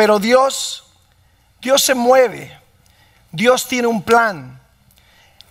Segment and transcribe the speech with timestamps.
[0.00, 0.82] Pero Dios,
[1.60, 2.58] Dios se mueve.
[3.30, 4.58] Dios tiene un plan.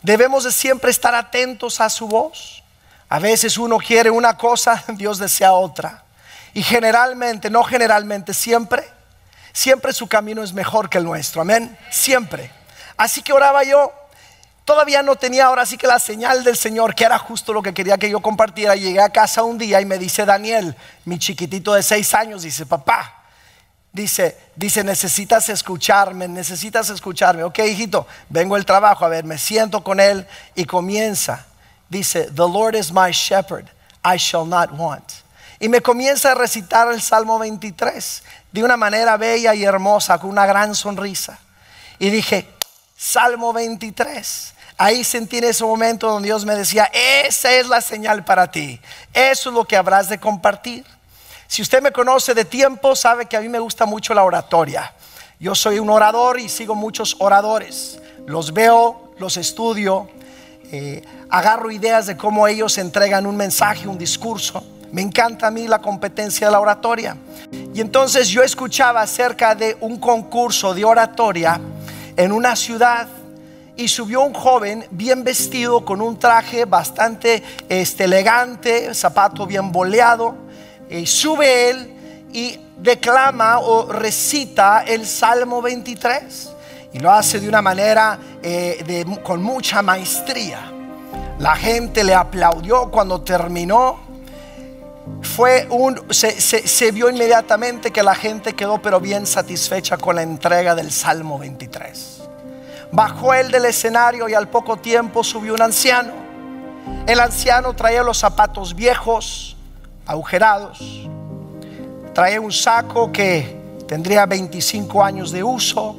[0.02, 2.64] Debemos de siempre estar atentos a su voz.
[3.10, 6.04] A veces uno quiere una cosa, Dios desea otra.
[6.56, 8.90] Y generalmente, no generalmente, siempre,
[9.54, 11.42] siempre su camino es mejor que el nuestro.
[11.42, 11.78] Amén.
[11.92, 12.52] Siempre.
[12.98, 13.94] Así que oraba yo.
[14.66, 17.76] Todavía no tenía ahora sí que la señal del Señor, que era justo lo que
[17.76, 18.74] quería que yo compartiera.
[18.74, 22.66] Llegué a casa un día y me dice Daniel, mi chiquitito de seis años, dice,
[22.66, 23.19] papá,
[23.92, 27.44] Dice, dice, necesitas escucharme, necesitas escucharme.
[27.44, 31.46] Ok, hijito, vengo el trabajo, a ver, me siento con él y comienza.
[31.90, 33.66] Dice, The Lord is my shepherd,
[34.06, 35.04] I shall not want.
[35.60, 40.30] Y me comienza a recitar el Salmo 23 de una manera bella y hermosa, con
[40.30, 41.40] una gran sonrisa.
[41.98, 42.48] Y dije,
[42.96, 44.54] Salmo 23.
[44.78, 48.80] Ahí sentí en ese momento donde Dios me decía, esa es la señal para ti.
[49.14, 50.86] Eso es lo que habrás de compartir.
[51.50, 54.94] Si usted me conoce de tiempo, sabe que a mí me gusta mucho la oratoria.
[55.40, 58.00] Yo soy un orador y sigo muchos oradores.
[58.28, 60.08] Los veo, los estudio,
[60.72, 64.64] eh, agarro ideas de cómo ellos entregan un mensaje, un discurso.
[64.92, 67.18] Me encanta a mí la competencia de la oratoria.
[67.74, 71.60] Y entonces yo escuchaba acerca de un concurso de oratoria
[72.16, 73.08] en una ciudad
[73.76, 80.48] y subió un joven bien vestido con un traje bastante este, elegante, zapato bien boleado
[80.90, 86.50] y sube él y declama o recita el Salmo 23.
[86.94, 90.72] Y lo hace de una manera eh, con mucha maestría.
[91.38, 94.08] La gente le aplaudió cuando terminó.
[95.22, 100.22] Fue un, se, se vio inmediatamente que la gente quedó pero bien satisfecha con la
[100.22, 102.20] entrega del Salmo 23.
[102.92, 106.14] Bajó él del escenario y al poco tiempo subió un anciano.
[107.06, 109.56] El anciano traía los zapatos viejos,
[110.10, 111.08] agujerados.
[112.16, 113.56] Trae un saco que
[113.88, 115.96] tendría 25 años de uso.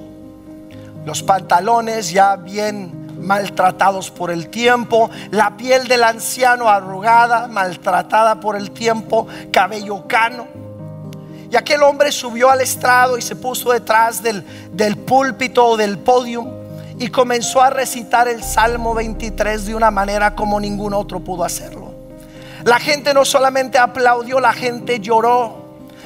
[1.04, 5.10] Los pantalones ya bien maltratados por el tiempo.
[5.30, 9.28] La piel del anciano arrugada, maltratada por el tiempo.
[9.52, 10.48] Cabello cano.
[11.48, 15.98] Y aquel hombre subió al estrado y se puso detrás del, del púlpito o del
[15.98, 16.48] podio
[16.98, 21.89] y comenzó a recitar el Salmo 23 de una manera como ningún otro pudo hacerlo.
[22.64, 25.60] La gente no solamente aplaudió, la gente lloró.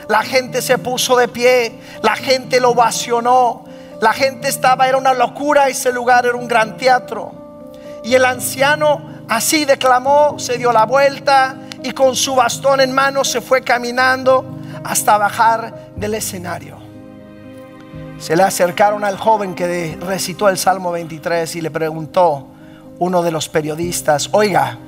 [0.08, 1.72] La gente se puso de pie,
[2.02, 3.64] la gente lo ovacionó.
[4.00, 7.32] La gente estaba, era una locura, ese lugar era un gran teatro.
[8.04, 13.24] Y el anciano así declamó, se dio la vuelta y con su bastón en mano
[13.24, 14.44] se fue caminando
[14.84, 16.78] hasta bajar del escenario.
[18.18, 22.46] Se le acercaron al joven que recitó el Salmo 23 y le preguntó
[22.98, 24.78] uno de los periodistas, oiga,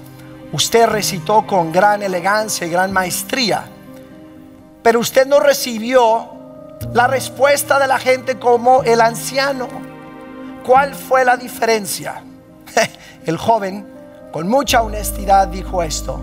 [0.57, 3.67] Usted recitó con gran elegancia y gran maestría,
[4.83, 6.31] pero usted no recibió
[6.95, 9.69] la respuesta de la gente como el anciano.
[10.65, 12.23] ¿Cuál fue la diferencia?
[13.27, 13.87] El joven,
[14.33, 16.23] con mucha honestidad, dijo esto.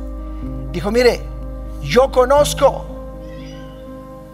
[0.71, 1.21] Dijo, mire,
[1.83, 2.85] yo conozco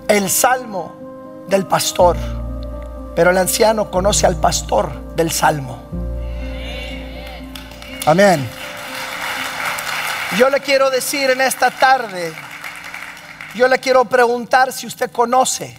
[0.08, 2.16] el salmo del pastor,
[3.16, 5.78] pero el anciano conoce al pastor del salmo.
[8.06, 8.48] Amén.
[10.38, 12.32] Yo le quiero decir en esta tarde,
[13.56, 15.76] yo le quiero preguntar si usted conoce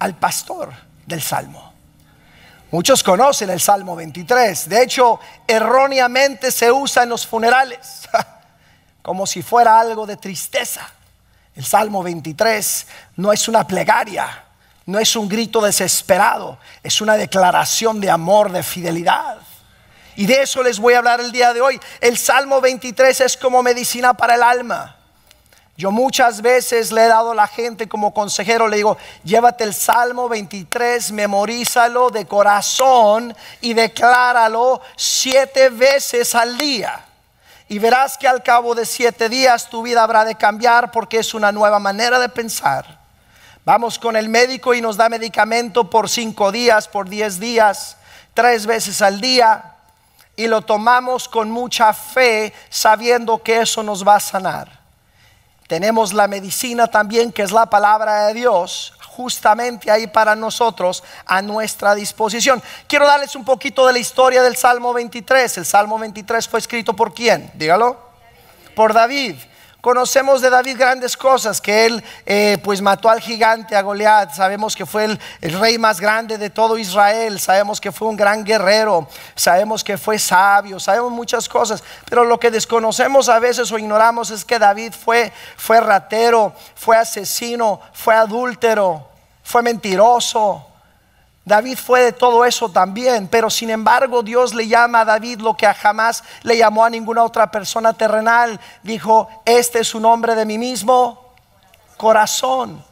[0.00, 0.72] al pastor
[1.06, 1.72] del Salmo.
[2.72, 4.68] Muchos conocen el Salmo 23.
[4.68, 8.08] De hecho, erróneamente se usa en los funerales,
[9.02, 10.88] como si fuera algo de tristeza.
[11.54, 12.86] El Salmo 23
[13.16, 14.46] no es una plegaria,
[14.86, 19.41] no es un grito desesperado, es una declaración de amor, de fidelidad.
[20.16, 21.80] Y de eso les voy a hablar el día de hoy.
[22.00, 24.96] El Salmo 23 es como medicina para el alma.
[25.76, 29.72] Yo muchas veces le he dado a la gente como consejero, le digo, llévate el
[29.72, 37.06] Salmo 23, memorízalo de corazón y decláralo siete veces al día.
[37.68, 41.32] Y verás que al cabo de siete días tu vida habrá de cambiar porque es
[41.32, 43.00] una nueva manera de pensar.
[43.64, 47.96] Vamos con el médico y nos da medicamento por cinco días, por diez días,
[48.34, 49.71] tres veces al día
[50.36, 54.80] y lo tomamos con mucha fe sabiendo que eso nos va a sanar.
[55.66, 61.42] Tenemos la medicina también que es la palabra de Dios justamente ahí para nosotros a
[61.42, 62.62] nuestra disposición.
[62.86, 65.58] Quiero darles un poquito de la historia del Salmo 23.
[65.58, 67.50] El Salmo 23 fue escrito por quién?
[67.54, 67.98] Dígalo.
[68.74, 69.36] Por David.
[69.82, 74.76] Conocemos de David grandes cosas, que él eh, pues mató al gigante, a Goliat, sabemos
[74.76, 78.44] que fue el, el, rey más grande de todo Israel, sabemos que fue un gran
[78.44, 83.78] guerrero, sabemos que fue sabio, sabemos muchas cosas, pero lo que desconocemos a veces o
[83.78, 89.08] ignoramos es que David fue, fue ratero, fue asesino, fue adúltero,
[89.42, 90.71] fue mentiroso.
[91.44, 95.56] David fue de todo eso también, pero sin embargo Dios le llama a David lo
[95.56, 98.60] que jamás le llamó a ninguna otra persona terrenal.
[98.82, 101.34] Dijo, este es un hombre de mí mismo
[101.96, 102.84] corazón.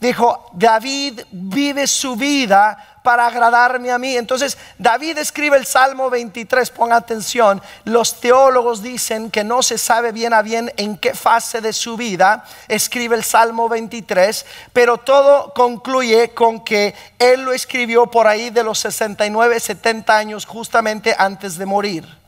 [0.00, 4.16] Dijo, David vive su vida para agradarme a mí.
[4.16, 10.12] Entonces, David escribe el Salmo 23, pon atención, los teólogos dicen que no se sabe
[10.12, 15.52] bien a bien en qué fase de su vida escribe el Salmo 23, pero todo
[15.52, 21.58] concluye con que él lo escribió por ahí de los 69, 70 años justamente antes
[21.58, 22.18] de morir.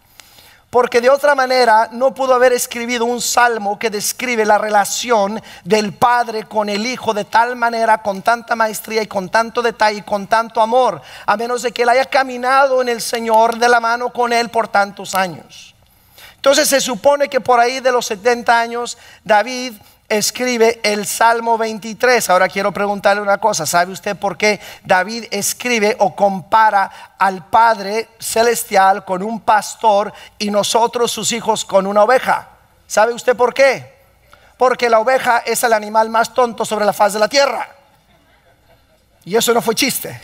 [0.70, 5.92] Porque de otra manera no pudo haber escribido un salmo que describe la relación del
[5.92, 10.02] Padre con el Hijo de tal manera, con tanta maestría y con tanto detalle y
[10.02, 13.80] con tanto amor, a menos de que él haya caminado en el Señor de la
[13.80, 15.74] mano con él por tantos años.
[16.36, 19.74] Entonces se supone que por ahí de los 70 años David
[20.10, 22.28] escribe el Salmo 23.
[22.28, 23.64] Ahora quiero preguntarle una cosa.
[23.64, 30.50] ¿Sabe usted por qué David escribe o compara al Padre Celestial con un pastor y
[30.50, 32.48] nosotros sus hijos con una oveja?
[32.86, 33.98] ¿Sabe usted por qué?
[34.58, 37.68] Porque la oveja es el animal más tonto sobre la faz de la tierra.
[39.24, 40.20] Y eso no fue chiste.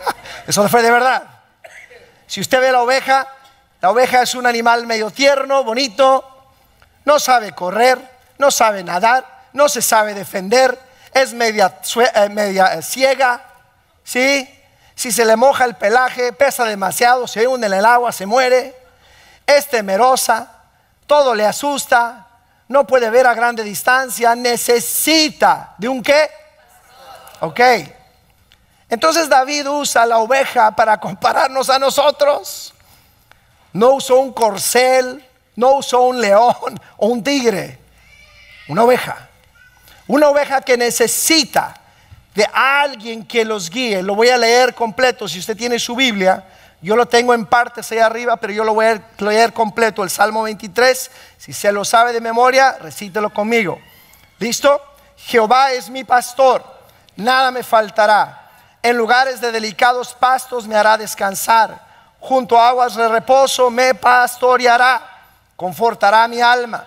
[0.46, 1.24] eso fue de verdad.
[2.26, 3.26] Si usted ve la oveja,
[3.80, 6.24] la oveja es un animal medio tierno, bonito,
[7.06, 10.76] no sabe correr, no sabe nadar, no se sabe defender,
[11.12, 13.44] es media, eh, eh, ciega,
[14.02, 14.48] ¿sí?
[14.94, 18.74] Si se le moja el pelaje, pesa demasiado, se hunde en el agua, se muere,
[19.46, 20.50] es temerosa,
[21.06, 22.28] todo le asusta,
[22.68, 26.30] no puede ver a grande distancia, necesita de un qué?
[27.40, 27.60] Ok.
[28.88, 32.72] Entonces David usa la oveja para compararnos a nosotros.
[33.74, 37.79] No usó un corcel, no usó un león o un tigre.
[38.70, 39.28] Una oveja.
[40.06, 41.74] Una oveja que necesita
[42.36, 44.00] de alguien que los guíe.
[44.00, 45.26] Lo voy a leer completo.
[45.26, 46.44] Si usted tiene su Biblia,
[46.80, 50.04] yo lo tengo en partes ahí arriba, pero yo lo voy a leer completo.
[50.04, 51.10] El Salmo 23.
[51.36, 53.80] Si se lo sabe de memoria, recítelo conmigo.
[54.38, 54.80] ¿Listo?
[55.16, 56.64] Jehová es mi pastor,
[57.16, 58.50] nada me faltará.
[58.84, 61.76] En lugares de delicados pastos me hará descansar.
[62.20, 65.02] Junto a aguas de reposo me pastoreará.
[65.56, 66.86] Confortará mi alma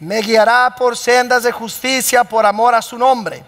[0.00, 3.44] me guiará por sendas de justicia por amor a su nombre.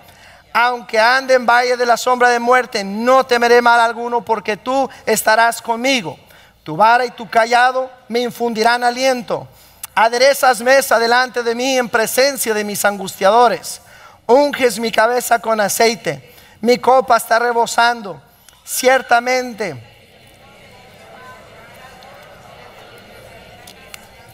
[0.52, 4.88] Aunque ande en valle de la sombra de muerte, no temeré mal alguno porque tú
[5.06, 6.18] estarás conmigo.
[6.62, 9.48] Tu vara y tu callado me infundirán aliento.
[9.94, 13.80] Aderezas mesa delante de mí en presencia de mis angustiadores.
[14.26, 16.34] Unges mi cabeza con aceite.
[16.60, 18.20] Mi copa está rebosando.
[18.62, 19.91] Ciertamente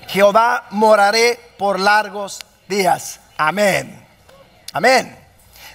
[0.09, 3.21] Jehová moraré por largos días.
[3.37, 4.07] Amén.
[4.73, 5.17] Amén.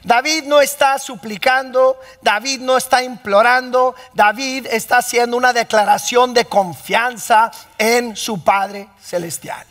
[0.03, 7.51] David no está suplicando, David no está implorando, David está haciendo una declaración de confianza
[7.77, 9.65] en su Padre Celestial.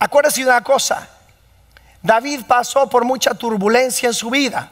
[0.00, 1.08] Acuérdese de una cosa,
[2.02, 4.70] David pasó por mucha turbulencia en su vida,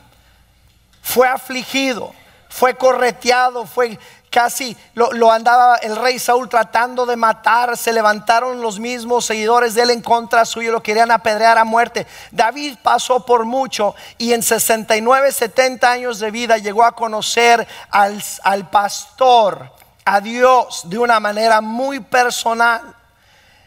[1.00, 2.12] fue afligido,
[2.48, 3.98] fue correteado, fue
[4.34, 9.82] casi lo, andaba el rey Saúl tratando de matar, se levantaron los mismos seguidores de
[9.82, 12.04] él en contra suyo, lo querían apedrear a muerte.
[12.32, 18.20] David pasó por mucho y en 69, 70 años de vida llegó a conocer al,
[18.42, 19.70] al pastor,
[20.04, 22.82] a Dios, de una manera muy personal.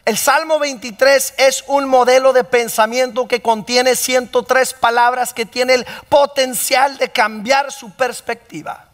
[0.04, 5.86] El Salmo 23 es un modelo de pensamiento que contiene 103 palabras que tiene el
[6.10, 8.87] potencial de cambiar su perspectiva.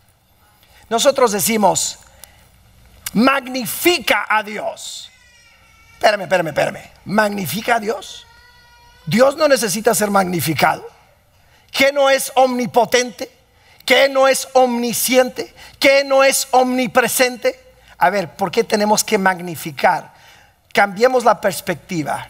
[0.88, 1.98] Nosotros decimos,
[3.14, 5.10] magnifica a Dios.
[5.94, 6.90] Espérame, espérame, espérame.
[7.06, 8.26] ¿Magnifica a Dios?
[9.06, 10.86] Dios no necesita ser magnificado.
[11.70, 13.30] ¿Que no es omnipotente?
[13.84, 15.54] ¿Que no es omnisciente?
[15.78, 17.58] ¿Que no es omnipresente?
[17.98, 20.12] A ver, ¿por qué tenemos que magnificar?
[20.72, 22.28] Cambiemos la perspectiva.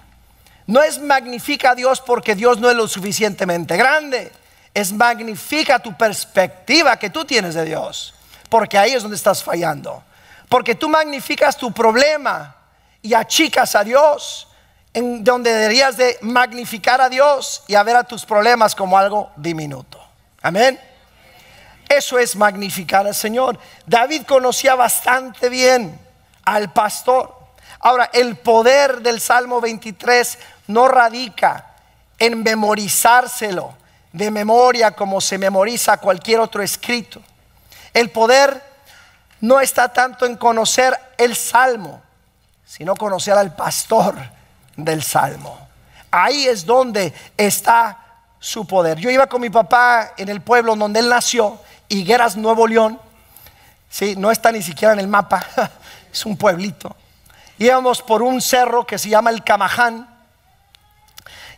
[0.66, 4.32] No es magnifica a Dios porque Dios no es lo suficientemente grande.
[4.72, 8.13] Es magnifica tu perspectiva que tú tienes de Dios
[8.54, 10.04] porque ahí es donde estás fallando.
[10.48, 12.54] Porque tú magnificas tu problema
[13.02, 14.46] y achicas a Dios,
[14.92, 19.32] en donde deberías de magnificar a Dios y a ver a tus problemas como algo
[19.34, 20.00] diminuto.
[20.40, 20.78] Amén.
[21.88, 23.58] Eso es magnificar al Señor.
[23.86, 25.98] David conocía bastante bien
[26.44, 27.36] al pastor.
[27.80, 31.74] Ahora, el poder del Salmo 23 no radica
[32.20, 33.74] en memorizárselo
[34.12, 37.20] de memoria como se memoriza cualquier otro escrito.
[37.94, 38.62] El poder
[39.40, 42.02] no está tanto en conocer el salmo,
[42.66, 44.16] sino conocer al pastor
[44.76, 45.68] del salmo.
[46.10, 47.98] Ahí es donde está
[48.38, 48.98] su poder.
[48.98, 53.00] Yo iba con mi papá en el pueblo donde él nació, Higueras, Nuevo León.
[53.88, 55.46] Sí, no está ni siquiera en el mapa,
[56.12, 56.94] es un pueblito.
[57.58, 60.13] Íbamos por un cerro que se llama el Camaján.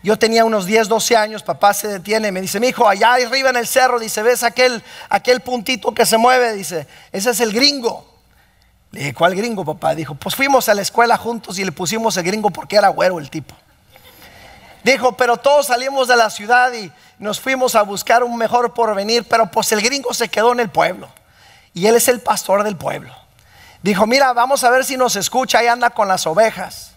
[0.03, 3.51] Yo tenía unos 10, 12 años, papá se detiene, me dice, mi hijo, allá arriba
[3.51, 6.53] en el cerro, dice, ¿ves aquel, aquel puntito que se mueve?
[6.53, 8.07] Dice, ese es el gringo.
[8.93, 9.95] Le dije, ¿cuál gringo, papá?
[9.95, 13.19] Dijo, pues fuimos a la escuela juntos y le pusimos el gringo porque era güero
[13.19, 13.55] el tipo.
[14.85, 19.25] Dijo, pero todos salimos de la ciudad y nos fuimos a buscar un mejor porvenir,
[19.25, 21.09] pero pues el gringo se quedó en el pueblo.
[21.75, 23.13] Y él es el pastor del pueblo.
[23.83, 26.93] Dijo, mira, vamos a ver si nos escucha, ahí anda con las ovejas.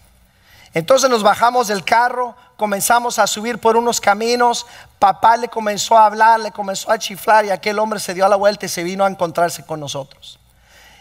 [0.72, 4.66] Entonces nos bajamos del carro, comenzamos a subir por unos caminos,
[4.98, 8.28] papá le comenzó a hablar, le comenzó a chiflar y aquel hombre se dio a
[8.28, 10.38] la vuelta y se vino a encontrarse con nosotros.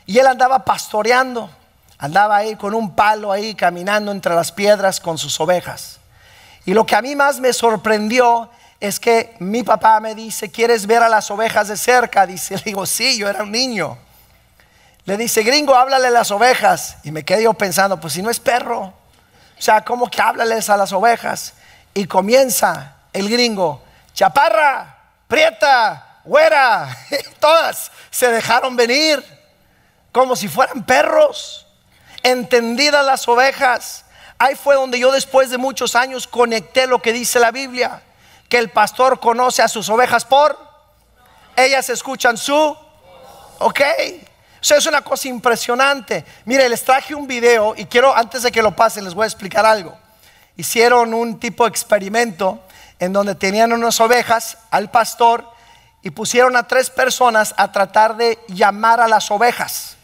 [0.06, 1.50] Y él andaba pastoreando,
[1.98, 6.00] andaba ahí con un palo ahí caminando entre las piedras con sus ovejas.
[6.64, 8.50] Y lo que a mí más me sorprendió
[8.80, 12.26] es que mi papá me dice, ¿quieres ver a las ovejas de cerca?
[12.26, 13.98] Dice, le digo, sí, yo era un niño.
[15.04, 16.96] Le dice, gringo, háblale a las ovejas.
[17.04, 18.94] Y me quedé yo pensando, pues si no es perro.
[19.60, 21.54] O sea, ¿cómo que háblales a las ovejas?
[21.94, 24.98] Y comienza el gringo, chaparra,
[25.28, 26.98] prieta, güera.
[27.40, 29.22] todas se dejaron venir
[30.14, 31.68] como si fueran perros.
[32.24, 34.06] Entendidas las ovejas.
[34.38, 38.02] Ahí fue donde yo después de muchos años conecté lo que dice la Biblia,
[38.48, 40.58] que el pastor conoce a sus ovejas por,
[41.58, 42.78] ellas escuchan su,
[43.60, 43.82] ok.
[44.62, 46.26] O sea, es una cosa impresionante.
[46.46, 49.28] Mire, les traje un video y quiero, antes de que lo pasen, les voy a
[49.28, 49.98] explicar algo.
[50.58, 52.62] Hicieron un tipo de experimento
[53.00, 55.50] en donde tenían unas ovejas al pastor
[56.02, 59.96] y pusieron a tres personas a tratar de llamar a las ovejas.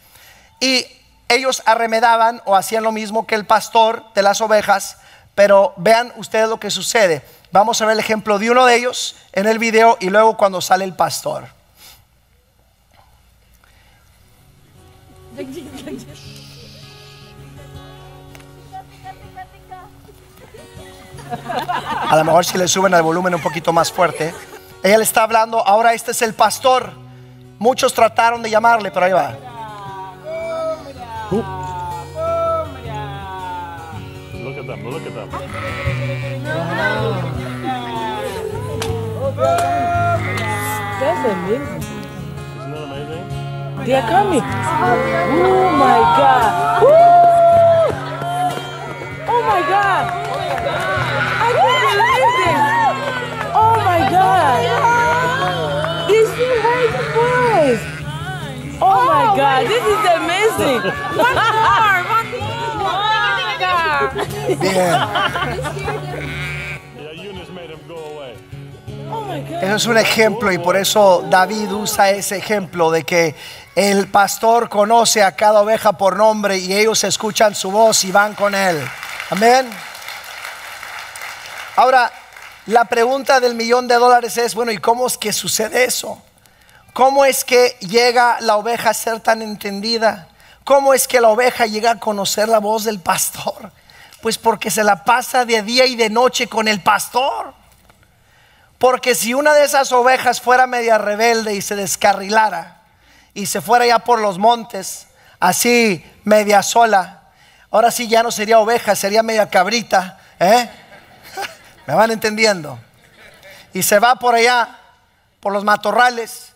[0.60, 0.86] Y
[1.28, 4.96] ellos arremedaban o hacían lo mismo que el pastor de las ovejas,
[5.34, 7.22] pero vean ustedes lo que sucede.
[7.52, 10.62] Vamos a ver el ejemplo de uno de ellos en el video y luego cuando
[10.62, 11.55] sale el pastor.
[22.08, 24.32] A lo mejor si le suben el volumen un poquito más fuerte.
[24.82, 26.92] Ella le está hablando, ahora este es el pastor.
[27.58, 29.34] Muchos trataron de llamarle, pero ahí va.
[34.44, 35.28] Look at them, look at them.
[41.00, 41.95] That's amazing.
[43.86, 44.42] They are coming.
[44.42, 46.82] Oh my God.
[46.82, 46.90] Woo!
[49.30, 50.04] Oh my God.
[51.38, 52.60] I can't believe this.
[53.54, 54.58] Oh my God.
[56.10, 57.78] These two white boys.
[58.82, 59.60] Oh my God.
[59.70, 60.82] This is amazing.
[61.14, 62.02] One more.
[62.10, 62.26] One
[62.82, 63.06] more.
[66.98, 68.34] Yeah, Eunice made him go away.
[69.08, 69.62] Oh my God.
[69.62, 73.36] Eso es un ejemplo y por eso David usa ese ejemplo de que
[73.76, 78.34] el pastor conoce a cada oveja por nombre y ellos escuchan su voz y van
[78.34, 78.82] con él.
[79.28, 79.68] Amén.
[81.76, 82.10] Ahora,
[82.64, 86.22] la pregunta del millón de dólares es, bueno, ¿y cómo es que sucede eso?
[86.94, 90.28] ¿Cómo es que llega la oveja a ser tan entendida?
[90.64, 93.72] ¿Cómo es que la oveja llega a conocer la voz del pastor?
[94.22, 97.52] Pues porque se la pasa de día y de noche con el pastor.
[98.78, 102.75] Porque si una de esas ovejas fuera media rebelde y se descarrilara
[103.36, 105.06] y se fuera ya por los montes,
[105.38, 107.22] así media sola,
[107.70, 110.68] ahora sí ya no sería oveja, sería media cabrita, ¿eh?
[111.86, 112.78] ¿Me van entendiendo?
[113.72, 114.78] Y se va por allá,
[115.40, 116.52] por los matorrales,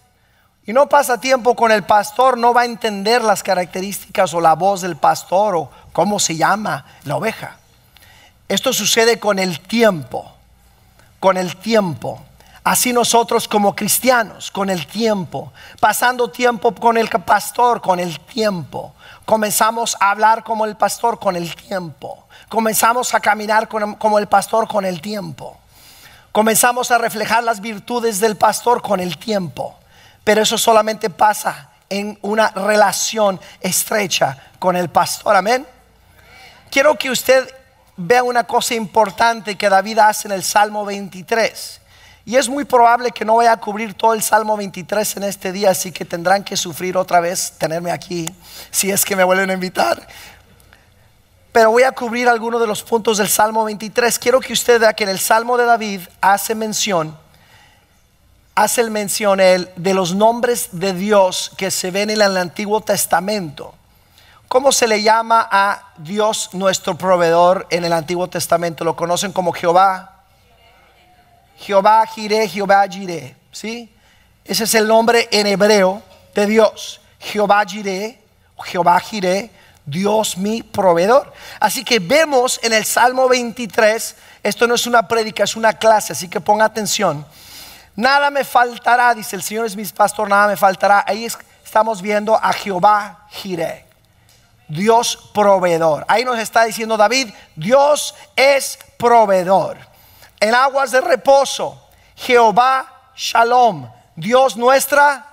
[0.67, 4.55] y no pasa tiempo con el pastor, no va a entender las características o la
[4.55, 7.57] voz del pastor o cómo se llama la oveja.
[8.49, 10.35] Esto sucede con el tiempo
[11.21, 12.21] con el tiempo.
[12.63, 18.95] Así nosotros como cristianos, con el tiempo, pasando tiempo con el pastor, con el tiempo.
[19.25, 22.27] Comenzamos a hablar como el pastor con el tiempo.
[22.49, 25.57] Comenzamos a caminar como el pastor con el tiempo.
[26.33, 29.77] Comenzamos a reflejar las virtudes del pastor con el tiempo.
[30.23, 35.35] Pero eso solamente pasa en una relación estrecha con el pastor.
[35.35, 35.67] Amén.
[36.71, 37.53] Quiero que usted
[37.97, 41.80] vea una cosa importante que David hace en el Salmo 23.
[42.25, 45.53] Y es muy probable que no vaya a cubrir todo el Salmo 23 en este
[45.53, 48.29] día, así que tendrán que sufrir otra vez tenerme aquí,
[48.71, 50.07] si es que me vuelven a invitar.
[51.53, 54.19] Pero voy a cubrir algunos de los puntos del Salmo 23.
[54.19, 57.17] Quiero que usted vea que en el Salmo de David hace mención,
[58.55, 62.81] hace el mención él, de los nombres de Dios que se ven en el Antiguo
[62.83, 63.75] Testamento.
[64.47, 68.85] ¿Cómo se le llama a Dios nuestro proveedor en el Antiguo Testamento?
[68.85, 70.20] Lo conocen como Jehová.
[71.61, 73.37] Jehová Jireh, Jehová Jireh.
[73.53, 73.93] ¿Sí?
[74.45, 76.03] Ese es el nombre en hebreo
[76.35, 77.01] de Dios.
[77.19, 78.19] Jehová Jireh,
[78.65, 79.51] Jehová Jireh,
[79.85, 81.33] Dios mi proveedor.
[81.59, 86.13] Así que vemos en el Salmo 23, esto no es una prédica, es una clase,
[86.13, 87.27] así que ponga atención.
[87.97, 91.05] Nada me faltará, dice el Señor es mi pastor, nada me faltará.
[91.07, 93.85] Ahí es- estamos viendo a Jehová Jireh.
[94.69, 96.05] Dios proveedor.
[96.09, 99.90] Ahí nos está diciendo David, Dios es proveedor.
[100.41, 101.79] En aguas de reposo,
[102.17, 103.89] Jehová Shalom.
[104.17, 105.27] Dios nuestra,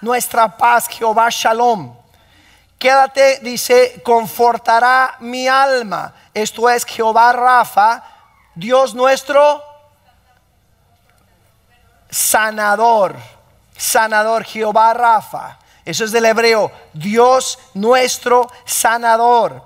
[0.00, 1.94] nuestra paz, Jehová Shalom.
[2.78, 6.14] Quédate, dice, confortará mi alma.
[6.32, 8.02] Esto es Jehová Rafa,
[8.54, 9.62] Dios nuestro
[12.10, 13.16] sanador.
[13.76, 15.58] Sanador, Jehová Rafa.
[15.84, 19.62] Eso es del hebreo, Dios nuestro sanador.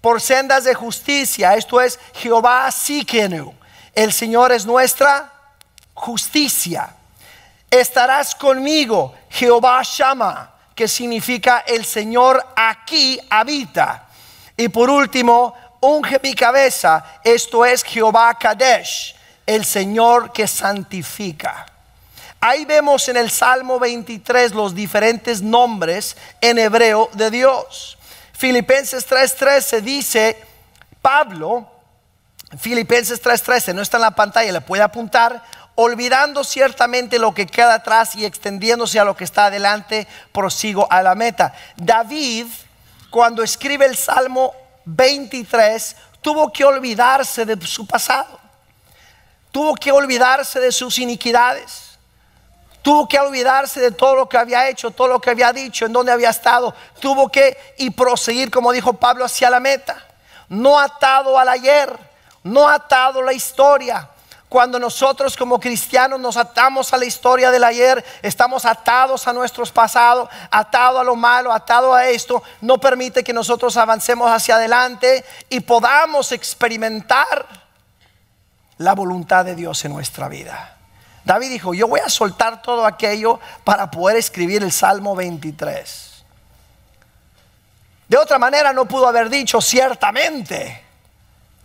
[0.00, 3.54] Por sendas de justicia, esto es Jehová Sikenu.
[3.94, 5.32] El Señor es nuestra
[5.94, 6.94] justicia.
[7.70, 14.06] Estarás conmigo, Jehová Shama, que significa el Señor aquí habita.
[14.56, 19.14] Y por último, unge mi cabeza, esto es Jehová Kadesh,
[19.46, 21.66] el Señor que santifica.
[22.40, 27.98] Ahí vemos en el Salmo 23 los diferentes nombres en hebreo de Dios.
[28.32, 30.40] Filipenses 3:13 dice,
[31.02, 31.68] Pablo,
[32.56, 35.42] Filipenses 3:13, no está en la pantalla, le puede apuntar,
[35.74, 41.02] olvidando ciertamente lo que queda atrás y extendiéndose a lo que está adelante, prosigo a
[41.02, 41.52] la meta.
[41.76, 42.46] David,
[43.10, 44.54] cuando escribe el Salmo
[44.86, 48.40] 23, tuvo que olvidarse de su pasado,
[49.52, 51.88] tuvo que olvidarse de sus iniquidades.
[52.80, 55.92] Tuvo que olvidarse de todo lo que había hecho, todo lo que había dicho, en
[55.92, 56.74] donde había estado.
[57.00, 60.06] Tuvo que y proseguir, como dijo Pablo, hacia la meta.
[60.48, 62.07] No atado al ayer,
[62.44, 64.08] no atado a la historia.
[64.48, 69.70] Cuando nosotros como cristianos nos atamos a la historia del ayer, estamos atados a nuestros
[69.70, 75.22] pasados, atados a lo malo, atados a esto, no permite que nosotros avancemos hacia adelante
[75.50, 77.46] y podamos experimentar
[78.78, 80.76] la voluntad de Dios en nuestra vida.
[81.24, 86.24] David dijo, yo voy a soltar todo aquello para poder escribir el Salmo 23.
[88.08, 90.87] De otra manera no pudo haber dicho ciertamente.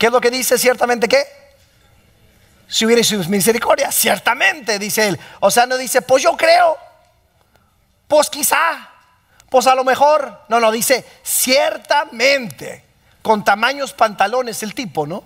[0.03, 1.25] ¿Qué es lo que dice ciertamente qué?
[2.67, 5.19] Si hubiera su misericordia, ciertamente, dice él.
[5.39, 6.77] O sea, no dice, pues yo creo,
[8.09, 8.89] pues quizá,
[9.49, 10.41] pues a lo mejor.
[10.49, 12.83] No, no, dice ciertamente,
[13.21, 15.23] con tamaños pantalones el tipo, ¿no?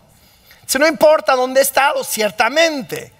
[0.68, 3.12] Si no importa dónde he estado, ciertamente.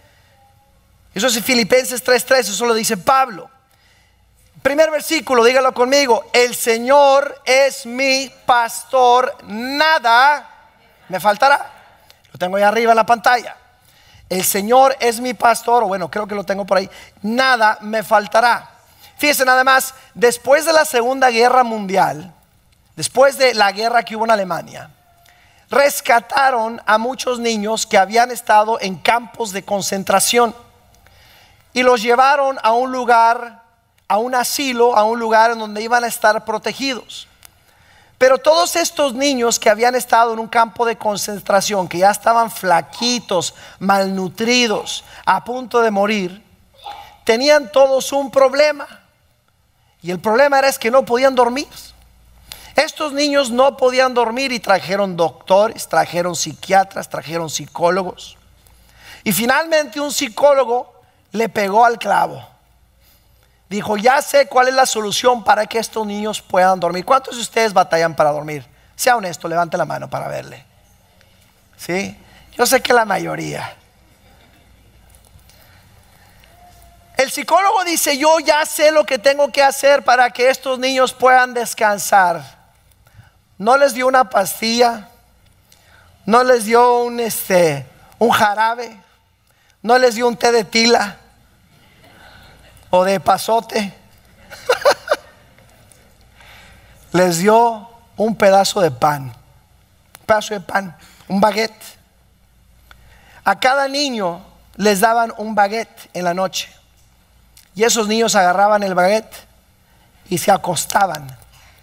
[1.12, 3.50] Eso es en Filipenses 3:3, eso lo dice Pablo.
[4.62, 6.30] Primer versículo, dígalo conmigo.
[6.34, 10.54] El Señor es mi pastor, nada
[11.10, 11.72] me faltará.
[12.32, 13.56] Lo tengo ahí arriba en la pantalla.
[14.30, 16.90] El Señor es mi pastor, o bueno, creo que lo tengo por ahí.
[17.22, 18.70] Nada me faltará.
[19.18, 22.34] Fíjense nada más, después de la Segunda Guerra Mundial,
[22.96, 24.92] después de la guerra que hubo en Alemania,
[25.70, 30.56] rescataron a muchos niños que habían estado en campos de concentración
[31.74, 33.64] y los llevaron a un lugar,
[34.08, 37.28] a un asilo, a un lugar en donde iban a estar protegidos.
[38.18, 42.50] Pero todos estos niños que habían estado en un campo de concentración, que ya estaban
[42.50, 46.44] flaquitos, malnutridos, a punto de morir,
[47.24, 48.88] tenían todos un problema.
[50.02, 51.68] Y el problema era es que no podían dormir.
[52.76, 58.38] Estos niños no podían dormir y trajeron doctores, trajeron psiquiatras, trajeron psicólogos.
[59.24, 61.02] Y finalmente un psicólogo
[61.32, 62.57] le pegó al clavo.
[63.70, 67.04] Dijo, ya sé cuál es la solución para que estos niños puedan dormir.
[67.04, 68.66] ¿Cuántos de ustedes batallan para dormir?
[68.96, 70.64] Sea honesto, levante la mano para verle.
[71.76, 72.18] ¿Sí?
[72.54, 73.76] Yo sé que la mayoría.
[77.18, 81.14] El psicólogo dice, yo ya sé lo que tengo que hacer para que estos niños
[81.14, 82.42] puedan descansar.
[83.58, 85.10] No les dio una pastilla,
[86.26, 87.86] no les dio un, este,
[88.18, 88.98] un jarabe,
[89.82, 91.18] no les dio un té de tila
[93.04, 93.94] de pasote.
[97.14, 99.24] les dio un pedazo de pan,
[100.20, 100.96] un pedazo de pan,
[101.28, 101.98] un baguette.
[103.44, 104.42] A cada niño
[104.76, 106.70] les daban un baguette en la noche.
[107.76, 109.36] Y esos niños agarraban el baguette
[110.30, 111.28] y se acostaban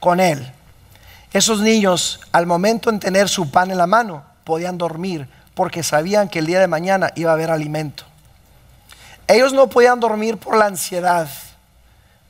[0.01, 0.53] con él.
[1.33, 6.29] Esos niños, al momento en tener su pan en la mano, podían dormir porque sabían
[6.29, 8.05] que el día de mañana iba a haber alimento.
[9.27, 11.29] Ellos no podían dormir por la ansiedad,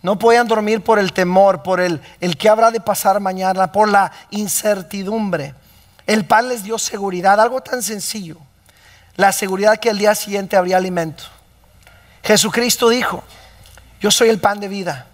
[0.03, 2.01] no podían dormir por el temor, por el,
[2.39, 5.55] que habrá de pasar mañana, por la incertidumbre.
[6.07, 8.37] El pan les dio seguridad, algo tan sencillo.
[9.17, 11.23] la seguridad que el día siguiente habría alimento.
[12.25, 13.23] Jesucristo dijo,
[14.01, 15.07] yo soy el pan de vida.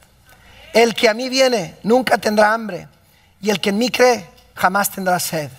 [0.73, 2.89] El que a mí viene nunca tendrá hambre
[3.43, 5.51] y el que en mí cree jamás tendrá sed.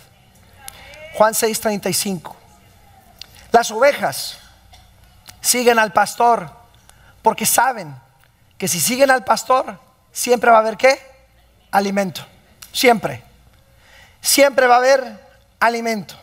[1.16, 2.36] Juan 6:35.
[3.52, 4.38] Las ovejas
[5.42, 6.50] siguen al pastor
[7.22, 7.96] porque saben
[8.58, 9.80] que si siguen al pastor
[10.12, 11.00] siempre va a haber qué?
[11.72, 12.26] Alimento.
[12.72, 13.24] Siempre.
[14.22, 15.28] Siempre va a haber
[15.60, 16.16] alimento.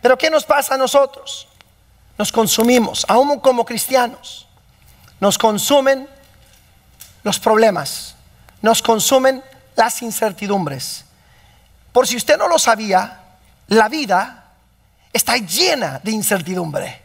[0.00, 1.48] Pero ¿qué nos pasa a nosotros?
[2.16, 4.46] Nos consumimos, aún como cristianos.
[5.18, 6.08] Nos consumen
[7.22, 8.14] los problemas,
[8.62, 9.42] nos consumen
[9.76, 11.04] las incertidumbres.
[11.92, 13.20] Por si usted no lo sabía,
[13.68, 14.52] la vida
[15.12, 17.02] está llena de incertidumbre.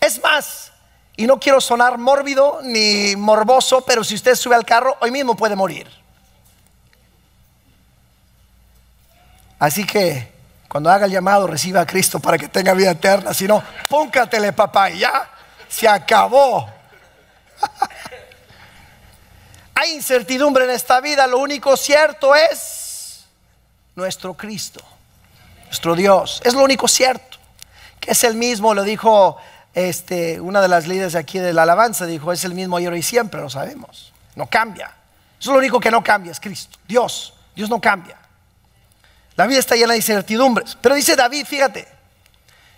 [0.00, 0.72] Es más,
[1.16, 5.34] y no quiero sonar mórbido ni morboso, pero si usted sube al carro, hoy mismo
[5.34, 5.88] puede morir.
[9.58, 10.32] Así que
[10.68, 13.34] cuando haga el llamado, reciba a Cristo para que tenga vida eterna.
[13.34, 15.28] Si no, póncatele, papá, y ya
[15.68, 16.68] se acabó.
[19.74, 21.26] Hay incertidumbre en esta vida.
[21.26, 23.24] Lo único cierto es
[23.96, 24.80] nuestro Cristo,
[25.64, 26.40] nuestro Dios.
[26.44, 27.38] Es lo único cierto.
[27.98, 29.36] Que es el mismo, lo dijo
[29.74, 33.02] este, una de las líderes aquí de la alabanza, dijo, es el mismo ayer y
[33.02, 34.12] siempre, lo sabemos.
[34.34, 34.92] No cambia.
[35.38, 36.78] Eso es lo único que no cambia, es Cristo.
[36.86, 38.16] Dios, Dios no cambia.
[39.36, 40.76] La vida está llena de incertidumbres.
[40.80, 41.86] Pero dice David, fíjate,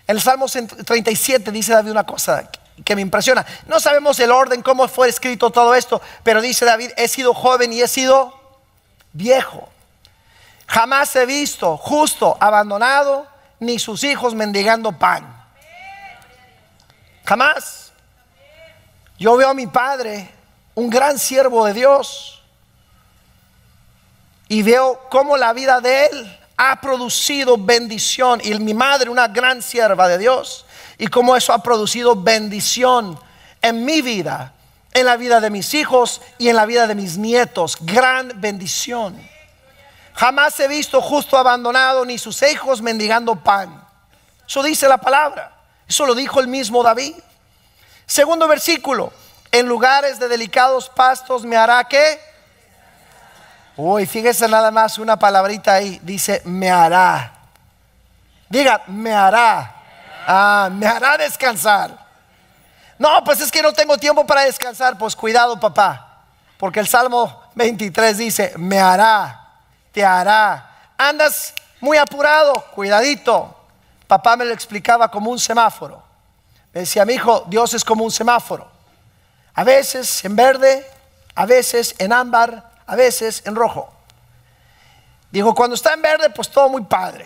[0.07, 2.51] en el Salmo 37 dice David una cosa
[2.85, 3.47] que me impresiona.
[3.67, 7.73] No sabemos el orden, cómo fue escrito todo esto, pero dice David, he sido joven
[7.73, 8.39] y he sido
[9.13, 9.69] viejo.
[10.67, 13.27] Jamás he visto justo abandonado,
[13.59, 15.40] ni sus hijos mendigando pan.
[17.31, 17.93] Jamás.
[19.17, 20.29] Yo veo a mi padre,
[20.75, 22.43] un gran siervo de Dios,
[24.49, 28.41] y veo cómo la vida de él ha producido bendición.
[28.43, 30.67] Y mi madre, una gran sierva de Dios.
[30.99, 33.17] Y cómo eso ha producido bendición
[33.63, 34.53] en mi vida,
[34.93, 37.77] en la vida de mis hijos y en la vida de mis nietos.
[37.81, 39.17] Gran bendición.
[40.15, 43.87] Jamás he visto justo abandonado ni sus hijos mendigando pan.
[44.49, 45.60] Eso dice la palabra.
[45.91, 47.17] Eso lo dijo el mismo David.
[48.07, 49.13] Segundo versículo.
[49.51, 52.21] En lugares de delicados pastos me hará que
[53.77, 55.99] Uy, fíjese nada más una palabrita ahí.
[56.03, 57.33] Dice, me hará.
[58.49, 59.75] Diga, me hará.
[60.27, 61.91] Ah, me hará descansar.
[62.99, 64.97] No, pues es que no tengo tiempo para descansar.
[64.97, 66.25] Pues cuidado, papá.
[66.57, 69.49] Porque el Salmo 23 dice, me hará,
[69.91, 70.93] te hará.
[70.97, 73.60] Andas muy apurado, cuidadito.
[74.11, 76.03] Papá me lo explicaba como un semáforo.
[76.73, 78.69] Me decía, mi hijo, Dios es como un semáforo.
[79.55, 80.85] A veces en verde,
[81.37, 83.89] a veces en ámbar, a veces en rojo.
[85.31, 87.25] Dijo, cuando está en verde, pues todo muy padre.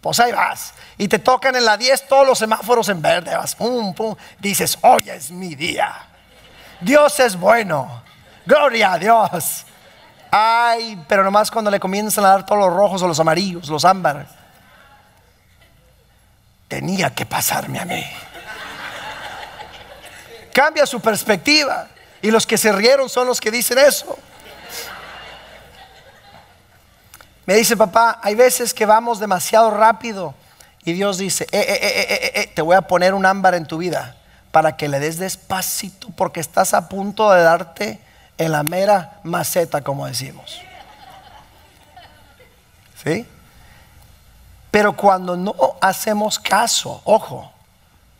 [0.00, 0.74] Pues ahí vas.
[0.98, 3.36] Y te tocan en la 10 todos los semáforos en verde.
[3.36, 4.16] Vas, pum, pum.
[4.40, 5.94] Dices, hoy es mi día.
[6.80, 8.02] Dios es bueno.
[8.44, 9.66] Gloria a Dios.
[10.32, 13.84] Ay, pero nomás cuando le comienzan a dar todos los rojos o los amarillos, los
[13.84, 14.43] ámbar.
[16.74, 18.04] Tenía que pasarme a mí.
[20.52, 21.86] Cambia su perspectiva.
[22.20, 24.18] Y los que se rieron son los que dicen eso.
[27.46, 30.34] Me dice, papá, hay veces que vamos demasiado rápido
[30.84, 34.16] y Dios dice, eh, eh, eh, te voy a poner un ámbar en tu vida
[34.50, 38.00] para que le des despacito porque estás a punto de darte
[38.36, 40.60] en la mera maceta, como decimos.
[43.04, 43.28] ¿Sí?
[44.74, 47.52] Pero cuando no hacemos caso, ojo,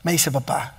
[0.05, 0.75] me dice papá,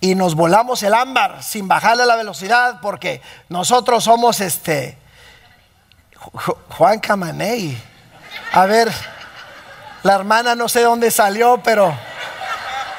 [0.00, 3.20] y nos volamos el ámbar sin bajarle la velocidad porque
[3.50, 4.96] nosotros somos este
[6.78, 7.78] Juan Camaney.
[8.54, 8.90] A ver,
[10.02, 11.94] la hermana no sé dónde salió, pero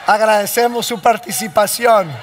[0.05, 2.11] agradecemos su participación.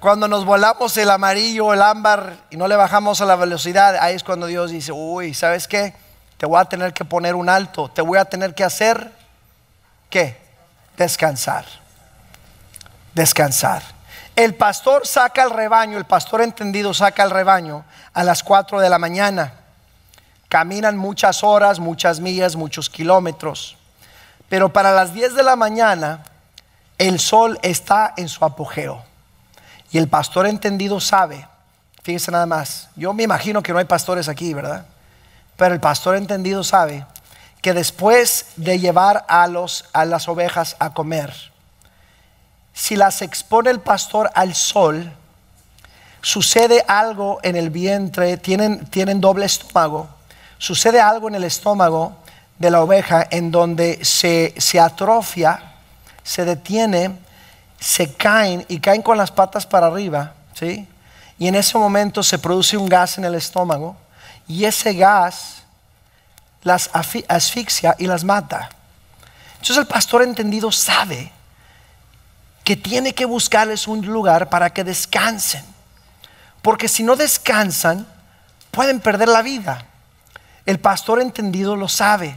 [0.00, 4.14] Cuando nos volamos el amarillo el ámbar y no le bajamos a la velocidad, ahí
[4.14, 5.99] es cuando Dios dice, uy, ¿sabes qué?
[6.40, 9.12] Te voy a tener que poner un alto, te voy a tener que hacer,
[10.08, 10.40] ¿qué?
[10.96, 11.66] Descansar.
[13.12, 13.82] Descansar.
[14.34, 18.88] El pastor saca el rebaño, el pastor entendido saca el rebaño a las 4 de
[18.88, 19.52] la mañana.
[20.48, 23.76] Caminan muchas horas, muchas millas, muchos kilómetros.
[24.48, 26.24] Pero para las 10 de la mañana
[26.96, 29.04] el sol está en su apogeo.
[29.92, 31.46] Y el pastor entendido sabe,
[32.02, 34.86] fíjese nada más, yo me imagino que no hay pastores aquí, ¿verdad?
[35.60, 37.04] Pero el pastor entendido sabe
[37.60, 41.34] que después de llevar a, los, a las ovejas a comer,
[42.72, 45.12] si las expone el pastor al sol,
[46.22, 50.08] sucede algo en el vientre, tienen, tienen doble estómago,
[50.56, 52.16] sucede algo en el estómago
[52.58, 55.74] de la oveja en donde se, se atrofia,
[56.22, 57.18] se detiene,
[57.78, 60.88] se caen y caen con las patas para arriba, ¿sí?
[61.38, 63.98] Y en ese momento se produce un gas en el estómago
[64.50, 65.62] y ese gas
[66.64, 68.68] las asfixia y las mata.
[69.52, 71.30] Entonces el pastor entendido sabe
[72.64, 75.64] que tiene que buscarles un lugar para que descansen.
[76.62, 78.04] Porque si no descansan,
[78.72, 79.86] pueden perder la vida.
[80.66, 82.36] El pastor entendido lo sabe.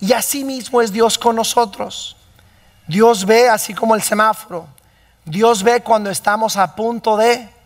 [0.00, 2.16] Y así mismo es Dios con nosotros.
[2.86, 4.66] Dios ve así como el semáforo.
[5.26, 7.61] Dios ve cuando estamos a punto de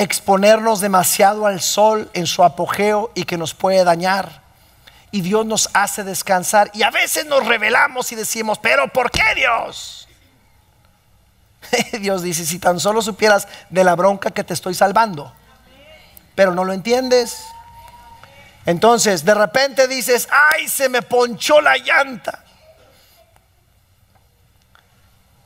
[0.00, 4.42] exponernos demasiado al sol en su apogeo y que nos puede dañar.
[5.10, 6.70] Y Dios nos hace descansar.
[6.74, 10.08] Y a veces nos revelamos y decimos, pero ¿por qué Dios?
[12.00, 15.32] Dios dice, si tan solo supieras de la bronca que te estoy salvando,
[16.34, 17.44] pero no lo entiendes.
[18.66, 22.44] Entonces, de repente dices, ay, se me ponchó la llanta.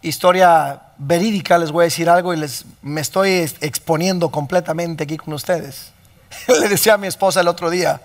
[0.03, 5.17] Historia verídica, les voy a decir algo y les me estoy ex- exponiendo completamente aquí
[5.17, 5.93] con ustedes.
[6.49, 8.01] Le decía a mi esposa el otro día,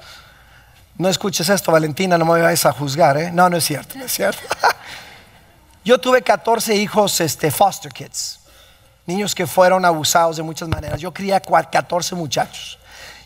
[0.98, 3.32] no escuches esto, Valentina, no me vayas a juzgar, ¿eh?
[3.32, 4.42] No, no es cierto, no es cierto.
[5.84, 8.40] Yo tuve 14 hijos este, foster kids,
[9.06, 11.00] niños que fueron abusados de muchas maneras.
[11.00, 12.78] Yo crié a cua- 14 muchachos.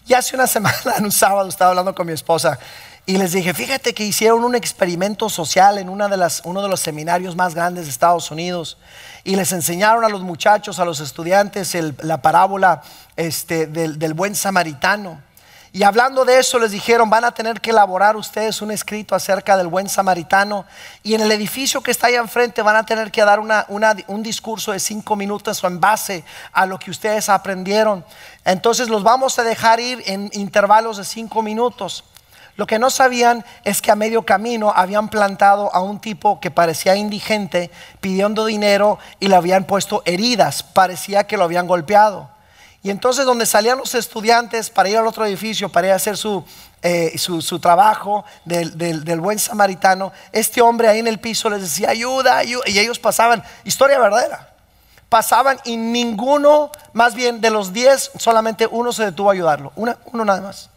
[0.08, 2.58] Y hace una semana, en un sábado, estaba hablando con mi esposa
[3.06, 6.70] y les dije, fíjate que hicieron un experimento social en una de las, uno de
[6.70, 8.78] los seminarios más grandes de Estados Unidos
[9.24, 12.82] y les enseñaron a los muchachos, a los estudiantes, el- la parábola
[13.18, 15.20] este, del, buen samaritano.
[15.74, 19.56] Y hablando de eso, les dijeron, van a tener que elaborar ustedes un escrito acerca
[19.56, 20.66] del buen samaritano.
[21.02, 23.66] Y en el edificio que está allá enfrente van a tener que dar una-
[24.08, 28.04] un discurso de cinco minutos en base a lo que ustedes aprendieron.
[28.44, 32.04] Entonces los vamos a dejar ir en intervalos de cinco minutos.
[32.62, 36.52] Lo que no sabían es que a medio camino habían plantado a un tipo que
[36.52, 37.72] parecía indigente
[38.02, 40.62] pidiendo dinero y le habían puesto heridas.
[40.62, 42.30] Parecía que lo habían golpeado.
[42.84, 46.18] Y entonces donde salían los estudiantes para ir al otro edificio, para ir a hacer
[46.18, 46.46] su,
[46.84, 51.90] eh, su, trabajo del, del- buen samaritano, este hombre ahí en el piso les decía,
[51.90, 54.54] ayuda, ayuda, y ellos pasaban, historia verdadera,
[55.10, 60.26] pasaban y ninguno, más bien de los diez, solamente uno se detuvo a ayudarlo, uno
[60.26, 60.70] nada más.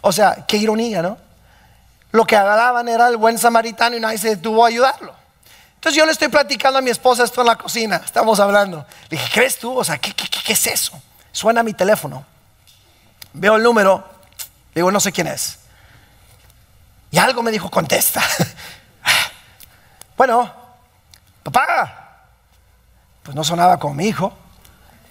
[0.00, 1.18] O sea, qué ironía, ¿no?
[2.10, 5.14] Lo que hablaban era el buen samaritano y nadie se detuvo a ayudarlo.
[5.74, 8.84] Entonces yo le estoy platicando a mi esposa esto en la cocina, estamos hablando.
[9.08, 9.78] Le dije, ¿crees tú?
[9.78, 11.00] O sea, ¿qué, qué, es eso?
[11.30, 12.24] Suena mi teléfono.
[13.32, 14.04] Veo el número,
[14.74, 15.58] digo, no sé quién es.
[17.10, 18.22] Y algo me dijo, contesta.
[20.16, 20.52] bueno,
[21.42, 22.24] papá.
[23.22, 24.32] Pues no sonaba como mi hijo.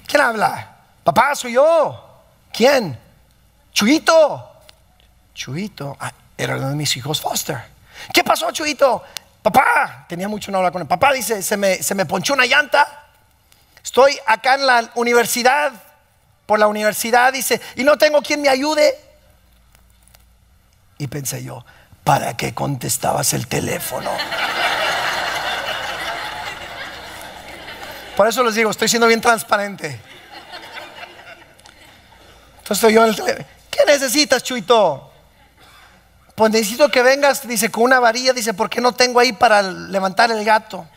[0.06, 0.76] ¿Quién habla?
[1.04, 2.24] Papá, soy yo.
[2.52, 3.00] ¿Quién?
[3.72, 4.57] Chuito.
[5.38, 5.96] Chuito.
[6.00, 7.64] Ah, era uno de mis hijos Foster.
[8.12, 9.04] ¿Qué pasó, Chuito?
[9.42, 10.88] Papá, tenía mucho no hablar con él.
[10.88, 13.06] Papá dice, se me, se me ponchó una llanta.
[13.84, 15.72] Estoy acá en la universidad,
[16.46, 19.00] por la universidad, dice, y no tengo quien me ayude.
[20.98, 21.64] Y pensé yo,
[22.04, 24.10] ¿para qué contestabas el teléfono?
[28.18, 30.02] Por eso les digo, estoy siendo bien transparente.
[32.58, 33.48] Entonces estoy yo en el teléfono.
[33.70, 35.14] ¿Qué necesitas, Chuito?
[36.38, 40.30] Pues necesito que vengas, dice, con una varilla, dice, porque no tengo ahí para levantar
[40.30, 40.88] el gato.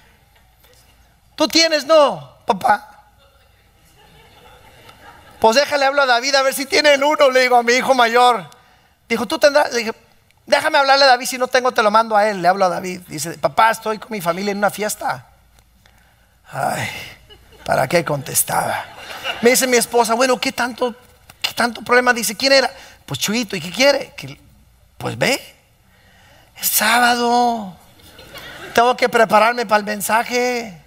[1.35, 1.87] ¿Tú tienes?
[1.87, 3.07] No, papá.
[5.41, 7.73] Pues déjale, hablo a David a ver si tiene el uno, le digo a mi
[7.73, 8.51] hijo mayor.
[9.09, 9.95] Dijo, tú tendrás, le dije,
[10.45, 12.69] déjame hablarle a David, si no tengo te lo mando a él, le hablo a
[12.69, 13.01] David.
[13.09, 15.27] Dice, papá, estoy con mi familia en una fiesta.
[16.53, 16.87] Ay,
[17.65, 18.85] ¿para qué contestaba?
[19.41, 20.95] Me dice mi esposa, bueno, ¿qué tanto,
[21.41, 22.13] qué tanto problema?
[22.13, 22.71] Dice, ¿quién era?
[23.07, 24.13] Pues Chuito, ¿y qué quiere?
[24.15, 24.50] Que,
[25.01, 25.41] pues ve,
[26.61, 27.75] es sábado,
[28.75, 30.79] tengo que prepararme para el mensaje.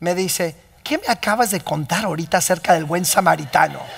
[0.00, 3.78] Me dice, ¿qué me acabas de contar ahorita acerca del buen samaritano?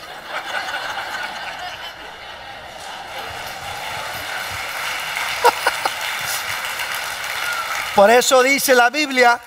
[7.94, 9.38] Por eso dice la Biblia,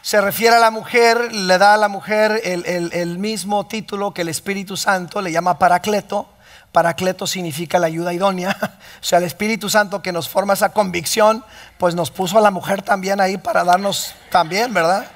[0.00, 4.28] se refiere a la mujer, le da a la mujer el, mismo título que el
[4.28, 6.37] Espíritu Santo, le llama Paracleto.
[6.72, 8.56] Paracleto significa la ayuda idónea.
[9.00, 11.44] O sea, el Espíritu Santo que nos forma esa convicción,
[11.78, 15.06] pues nos puso a la mujer también ahí para darnos también, ¿verdad?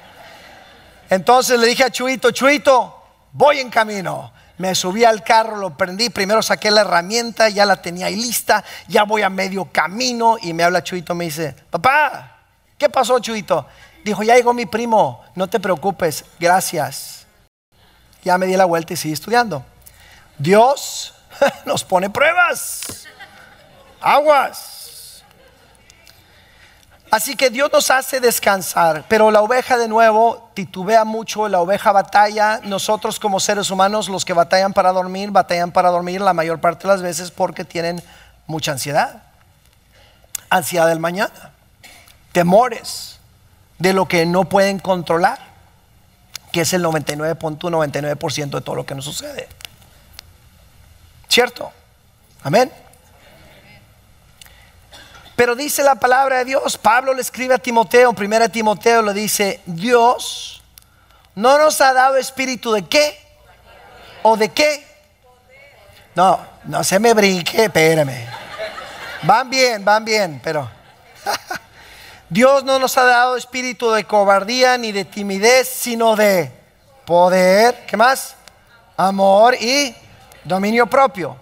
[1.09, 4.31] Entonces le dije a Chuito, Chuito, voy en camino.
[4.57, 8.63] Me subí al carro, lo prendí, primero saqué la herramienta, ya la tenía ahí lista,
[8.87, 12.37] ya voy a medio camino y me habla Chuito, me dice, papá,
[12.77, 13.65] ¿qué pasó Chuito?
[14.05, 17.25] Dijo, ya llegó mi primo, no te preocupes, gracias.
[18.23, 19.65] Ya me di la vuelta y seguí estudiando.
[20.37, 21.12] Dios
[21.65, 23.05] nos pone pruebas,
[24.01, 25.23] aguas.
[27.13, 31.91] Así que Dios nos hace descansar, pero la oveja de nuevo titubea mucho, la oveja
[31.91, 32.59] batalla.
[32.63, 36.87] Nosotros como seres humanos, los que batallan para dormir, batallan para dormir la mayor parte
[36.87, 38.01] de las veces porque tienen
[38.47, 39.21] mucha ansiedad.
[40.49, 41.51] Ansiedad del mañana,
[42.31, 43.19] temores
[43.77, 45.37] de lo que no pueden controlar,
[46.51, 49.49] que es el 99.99% de todo lo que nos sucede.
[51.33, 51.71] ¿Cierto?
[52.43, 52.71] Amén.
[55.35, 59.13] Pero dice la palabra de Dios, Pablo le escribe a Timoteo, en primera Timoteo le
[59.13, 60.61] dice, Dios
[61.33, 63.17] no nos ha dado espíritu de qué
[64.21, 64.85] o de qué.
[66.13, 68.27] No, no se me brinque, espérame.
[69.23, 70.69] Van bien, van bien, pero
[72.29, 76.51] Dios no nos ha dado espíritu de cobardía ni de timidez, sino de
[77.07, 78.35] poder, ¿qué más?
[78.95, 79.95] Amor y
[80.43, 81.37] dominio propio.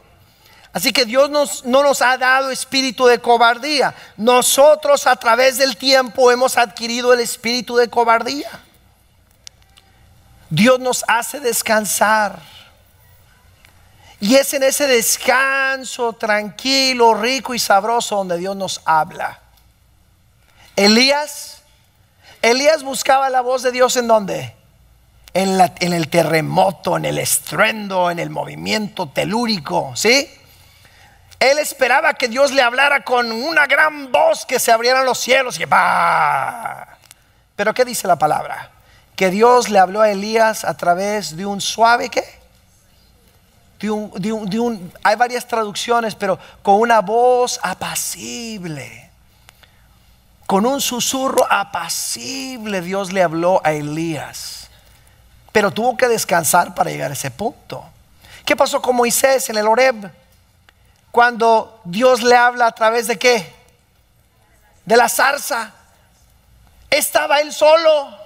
[0.74, 3.94] Así que Dios nos- no nos ha dado espíritu de cobardía.
[4.16, 8.50] Nosotros a través del tiempo hemos adquirido el espíritu de cobardía.
[10.50, 12.40] Dios nos hace descansar.
[14.20, 19.40] Y es en ese descanso tranquilo, rico y sabroso donde Dios nos habla.
[20.76, 21.62] Elías,
[22.42, 24.56] Elías buscaba la voz de Dios en donde?
[25.34, 30.30] En, el terremoto, en el estruendo, en el movimiento telúrico, ¿sí?
[31.40, 35.60] Él esperaba que Dios le hablara con una gran voz que se abrieran los cielos
[35.60, 36.98] y ¡bah!
[37.56, 38.72] Pero ¿qué dice la palabra?
[39.16, 42.42] Que Dios le habló a Elías a través de un suave ¿qué?
[45.04, 49.10] Hay varias traducciones, pero con una voz apacible.
[50.46, 54.61] Con un susurro apacible Dios le habló a Elías.
[55.52, 57.84] Pero tuvo que descansar para llegar a ese punto.
[58.46, 60.12] ¿Qué pasó con Moisés en el Horeb?
[61.12, 63.54] Cuando Dios le habla a través de qué?
[64.86, 65.72] De la zarza.
[66.90, 68.18] Estaba él solo.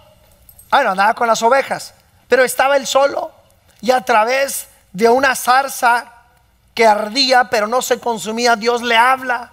[0.71, 1.93] Ah, no, andaba con las ovejas.
[2.27, 3.31] Pero estaba él solo.
[3.81, 6.11] Y a través de una zarza
[6.73, 9.51] que ardía, pero no se consumía, Dios le habla.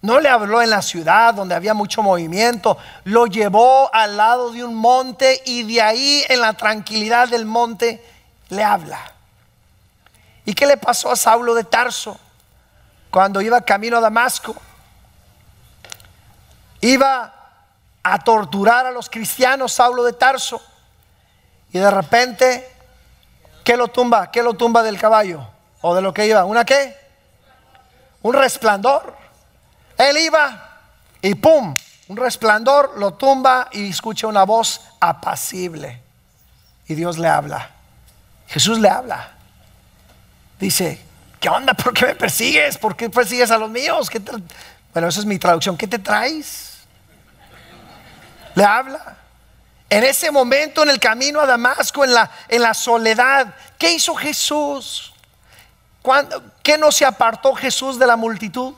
[0.00, 4.62] No le habló en la ciudad donde había mucho movimiento, lo llevó al lado de
[4.62, 8.04] un monte y de ahí en la tranquilidad del monte
[8.48, 9.12] le habla.
[10.44, 12.18] ¿Y qué le pasó a Saulo de Tarso
[13.10, 14.54] cuando iba camino a Damasco?
[16.80, 17.34] Iba
[18.02, 20.62] a torturar a los cristianos Saulo de Tarso
[21.72, 22.66] y de repente,
[23.64, 24.30] ¿qué lo tumba?
[24.30, 25.46] ¿Qué lo tumba del caballo?
[25.80, 26.44] ¿O de lo que iba?
[26.44, 26.96] ¿Una qué?
[28.22, 29.17] Un resplandor.
[29.98, 30.78] Él iba
[31.20, 31.76] y pum,
[32.08, 36.00] un resplandor lo tumba y escucha una voz apacible.
[36.86, 37.70] Y Dios le habla.
[38.46, 39.32] Jesús le habla.
[40.58, 41.00] Dice,
[41.40, 41.74] ¿qué onda?
[41.74, 42.78] ¿Por qué me persigues?
[42.78, 44.08] ¿Por qué persigues a los míos?
[44.08, 44.42] ¿Qué tra-
[44.92, 45.76] bueno, esa es mi traducción.
[45.76, 46.78] ¿Qué te traes?
[48.54, 49.16] Le habla.
[49.90, 54.14] En ese momento, en el camino a Damasco, en la, en la soledad, ¿qué hizo
[54.14, 55.12] Jesús?
[56.02, 58.74] ¿Cuándo- ¿Qué no se apartó Jesús de la multitud?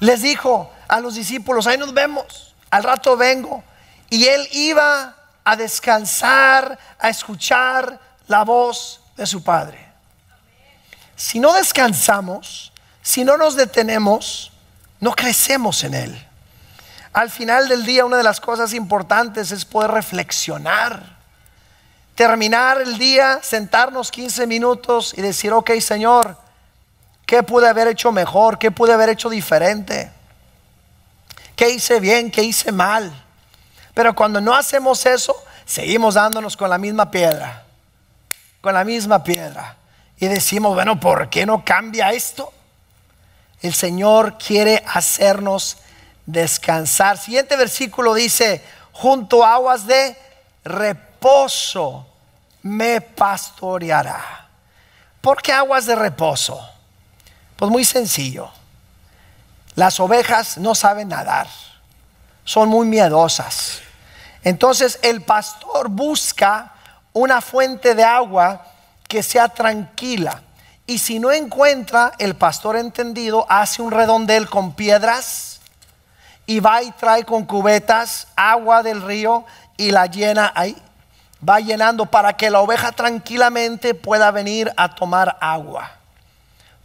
[0.00, 3.62] Les dijo a los discípulos, ahí nos vemos, al rato vengo.
[4.10, 9.86] Y él iba a descansar, a escuchar la voz de su Padre.
[11.16, 14.52] Si no descansamos, si no nos detenemos,
[15.00, 16.26] no crecemos en Él.
[17.12, 21.16] Al final del día, una de las cosas importantes es poder reflexionar.
[22.14, 26.36] Terminar el día, sentarnos 15 minutos y decir, ok Señor,
[27.26, 28.58] ¿qué pude haber hecho mejor?
[28.58, 30.10] ¿Qué pude haber hecho diferente?
[31.56, 32.30] ¿Qué hice bien?
[32.30, 33.12] ¿Qué hice mal?
[33.92, 35.34] Pero cuando no hacemos eso,
[35.64, 37.64] seguimos dándonos con la misma piedra.
[38.60, 39.76] Con la misma piedra.
[40.18, 42.52] Y decimos, bueno, ¿por qué no cambia esto?
[43.60, 45.78] El Señor quiere hacernos
[46.26, 47.18] descansar.
[47.18, 48.62] Siguiente versículo dice,
[48.92, 50.16] junto a aguas de
[50.64, 52.06] reposo
[52.62, 54.48] me pastoreará.
[55.20, 56.75] ¿Por qué aguas de reposo?
[57.56, 58.50] Pues muy sencillo.
[59.74, 61.48] Las ovejas no saben nadar.
[62.44, 63.80] Son muy miedosas.
[64.42, 66.72] Entonces el pastor busca
[67.12, 68.64] una fuente de agua
[69.08, 70.42] que sea tranquila.
[70.86, 75.60] Y si no encuentra, el pastor entendido hace un redondel con piedras
[76.46, 79.44] y va y trae con cubetas agua del río
[79.76, 80.76] y la llena ahí.
[81.46, 85.95] Va llenando para que la oveja tranquilamente pueda venir a tomar agua.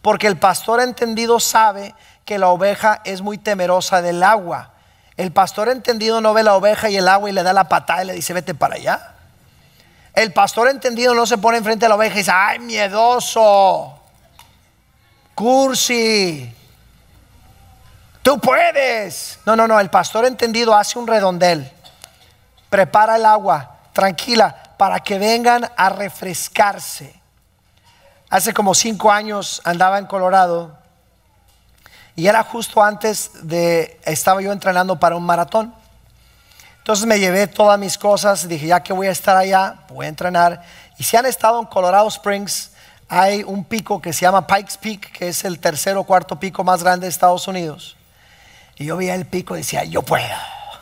[0.02, 1.94] Porque el pastor entendido sabe
[2.24, 4.72] que la oveja es muy temerosa del agua.
[5.16, 8.02] El pastor entendido no ve la oveja y el agua y le da la patada
[8.02, 9.14] y le dice, vete para allá.
[10.14, 14.00] El pastor entendido no se pone enfrente de la oveja y dice, ay, miedoso,
[15.34, 16.54] cursi.
[18.22, 19.38] Tú puedes.
[19.46, 19.80] No, no, no.
[19.80, 21.70] El pastor entendido hace un redondel.
[22.68, 27.21] Prepara el agua, tranquila, para que vengan a refrescarse.
[28.32, 30.78] Hace como cinco años andaba en Colorado
[32.16, 35.74] y era justo antes de, estaba yo entrenando para un maratón.
[36.78, 40.08] Entonces me llevé todas mis cosas, dije, ya que voy a estar allá, voy a
[40.08, 40.62] entrenar.
[40.96, 42.70] Y si han estado en Colorado Springs,
[43.06, 46.64] hay un pico que se llama Pikes Peak, que es el tercer o cuarto pico
[46.64, 47.98] más grande de Estados Unidos.
[48.78, 50.24] Y yo veía el pico y decía, yo puedo,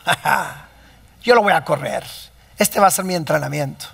[1.21, 2.05] yo lo voy a correr,
[2.57, 3.87] este va a ser mi entrenamiento.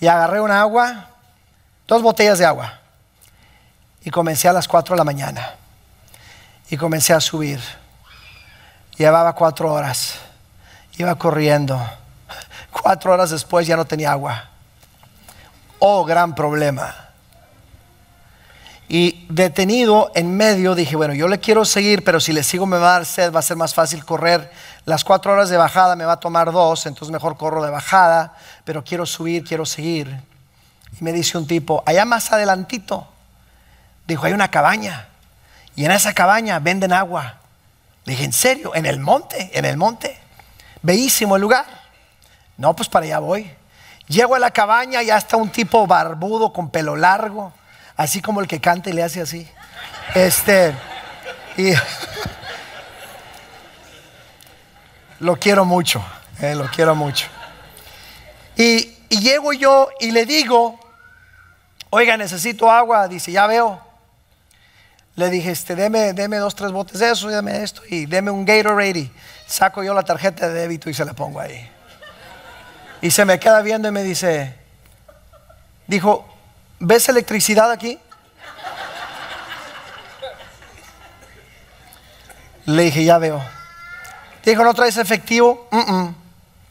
[0.00, 1.11] Y agarré un agua,
[1.86, 2.80] dos botellas de agua,
[4.04, 5.54] y comencé a las 4 de la mañana.
[6.68, 7.60] Y comencé a subir.
[8.96, 10.14] Llevaba cuatro horas,
[10.96, 11.80] iba corriendo.
[12.70, 14.48] Cuatro horas después ya no tenía agua.
[15.78, 16.94] Oh, gran problema.
[18.88, 22.76] Y detenido en medio dije, bueno, yo le quiero seguir, pero si le sigo me
[22.76, 24.50] va a dar sed, va a ser más fácil correr.
[24.84, 28.34] Las cuatro horas de bajada me va a tomar dos, entonces mejor corro de bajada,
[28.64, 30.14] pero quiero subir, quiero seguir.
[30.98, 33.08] Y me dice un tipo, allá más adelantito,
[34.06, 35.08] dijo, hay una cabaña.
[35.74, 37.38] Y en esa cabaña venden agua.
[38.04, 38.74] Le dije, ¿en serio?
[38.74, 39.50] ¿En el monte?
[39.54, 40.18] ¿En el monte?
[40.82, 41.66] Bellísimo el lugar.
[42.56, 43.50] No, pues para allá voy.
[44.08, 47.52] Llego a la cabaña y ya está un tipo barbudo con pelo largo
[47.96, 49.48] así como el que canta y le hace así.
[50.14, 50.74] Este,
[51.56, 51.72] y
[55.20, 56.04] lo quiero mucho,
[56.40, 57.26] eh, lo quiero mucho.
[58.56, 60.78] Y, y llego yo y le digo,
[61.94, 63.78] oiga, necesito agua, dice, ya veo.
[65.14, 68.46] Le dije, este, deme, deme dos, tres botes de eso, deme esto y deme un
[68.46, 69.10] Gatorade.
[69.46, 71.70] Saco yo la tarjeta de débito y se la pongo ahí.
[73.02, 74.54] Y se me queda viendo y me dice,
[75.86, 76.26] dijo,
[76.78, 77.98] ¿ves electricidad aquí?
[82.64, 83.42] Le dije, ya veo.
[84.46, 85.68] Dijo, ¿no traes efectivo?
[85.70, 86.14] Mm, mm.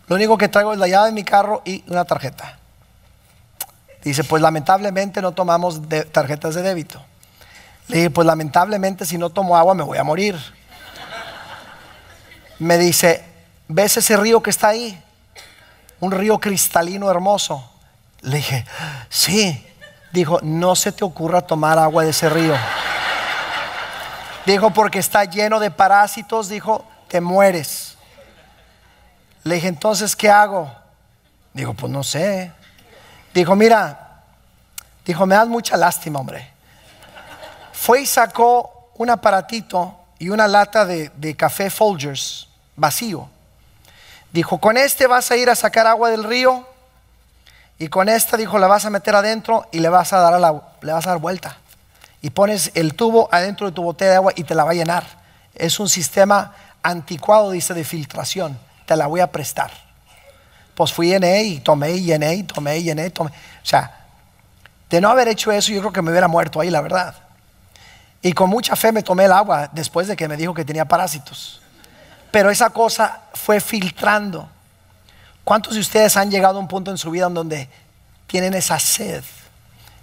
[0.07, 2.60] Lo único que traigo es la llave de mi carro y una tarjeta.
[4.03, 5.81] Dice, pues lamentablemente no tomamos
[6.11, 7.01] tarjetas de débito.
[7.87, 10.39] Le dije, pues lamentablemente si no tomo agua me voy a morir.
[12.57, 13.23] Me dice,
[13.67, 15.01] ¿ves ese río que está ahí?
[15.99, 17.69] Un río cristalino hermoso.
[18.21, 18.65] Le dije,
[19.09, 19.67] sí.
[20.11, 22.55] Dijo, no se te ocurra tomar agua de ese río.
[24.45, 27.97] Dijo, porque está lleno de parásitos, dijo, te mueres.
[29.43, 30.71] Le dije, entonces, ¿qué hago?
[31.53, 32.51] Dijo, pues no sé.
[33.33, 34.23] Dijo, mira,
[35.05, 36.51] dijo, me das mucha lástima, hombre.
[37.71, 43.27] Fue y sacó un aparatito y una lata de, de café Folgers vacío.
[44.31, 46.67] Dijo, con este vas a ir a sacar agua del río
[47.81, 50.39] y con esta, dijo, la vas a meter adentro y le vas a dar, a
[50.39, 51.57] la, le vas a dar vuelta.
[52.21, 54.75] Y pones el tubo adentro de tu botella de agua y te la va a
[54.75, 55.03] llenar.
[55.55, 56.53] Es un sistema
[56.83, 58.59] anticuado, dice, de filtración.
[58.85, 59.71] Te la voy a prestar.
[60.75, 63.09] Pues fui llené y tomé y llené y tomé y llené.
[63.09, 63.29] Tomé.
[63.29, 64.05] O sea,
[64.89, 67.15] de no haber hecho eso, yo creo que me hubiera muerto ahí, la verdad.
[68.21, 70.85] Y con mucha fe me tomé el agua después de que me dijo que tenía
[70.85, 71.61] parásitos.
[72.29, 74.47] Pero esa cosa fue filtrando.
[75.43, 77.69] ¿Cuántos de ustedes han llegado a un punto en su vida en donde
[78.27, 79.23] tienen esa sed?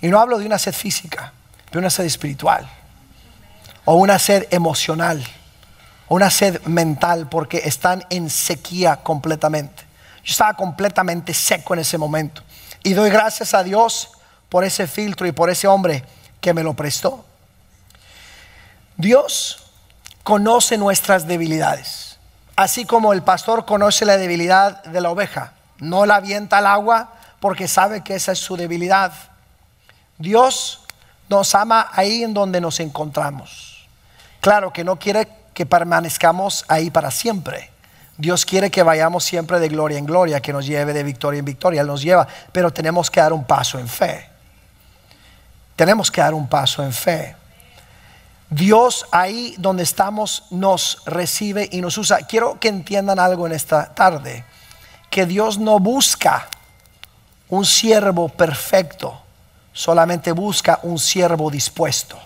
[0.01, 1.33] Y no hablo de una sed física,
[1.71, 2.69] de una sed espiritual,
[3.85, 5.25] o una sed emocional,
[6.09, 9.88] o una sed mental, porque están en sequía completamente.
[10.29, 12.43] Yo estaba completamente seco en ese momento.
[12.83, 14.11] Y doy gracias a Dios
[14.51, 16.05] por ese filtro y por ese hombre
[16.41, 17.25] que me lo prestó.
[18.97, 19.73] Dios
[20.23, 22.09] conoce nuestras debilidades
[22.59, 27.13] así como el pastor conoce la debilidad de la oveja, no la avienta al agua
[27.39, 29.13] porque sabe que esa es su debilidad.
[30.19, 30.81] Dios
[31.29, 33.87] nos ama ahí en donde nos encontramos.
[34.41, 37.71] Claro que no quiere que permanezcamos ahí para siempre.
[38.19, 41.45] Dios quiere que vayamos siempre de gloria en gloria, que nos lleve de victoria en
[41.45, 41.83] victoria.
[41.83, 44.29] Él nos lleva, pero tenemos que dar un paso en fe.
[45.77, 47.37] Tenemos que dar un paso en fe.
[48.51, 52.19] Dios ahí donde estamos nos recibe y nos usa.
[52.27, 54.45] Quiero que entiendan algo en esta tarde,
[55.11, 56.49] que Dios no busca
[57.51, 59.23] un siervo perfecto,
[59.73, 62.19] solamente busca un siervo dispuesto.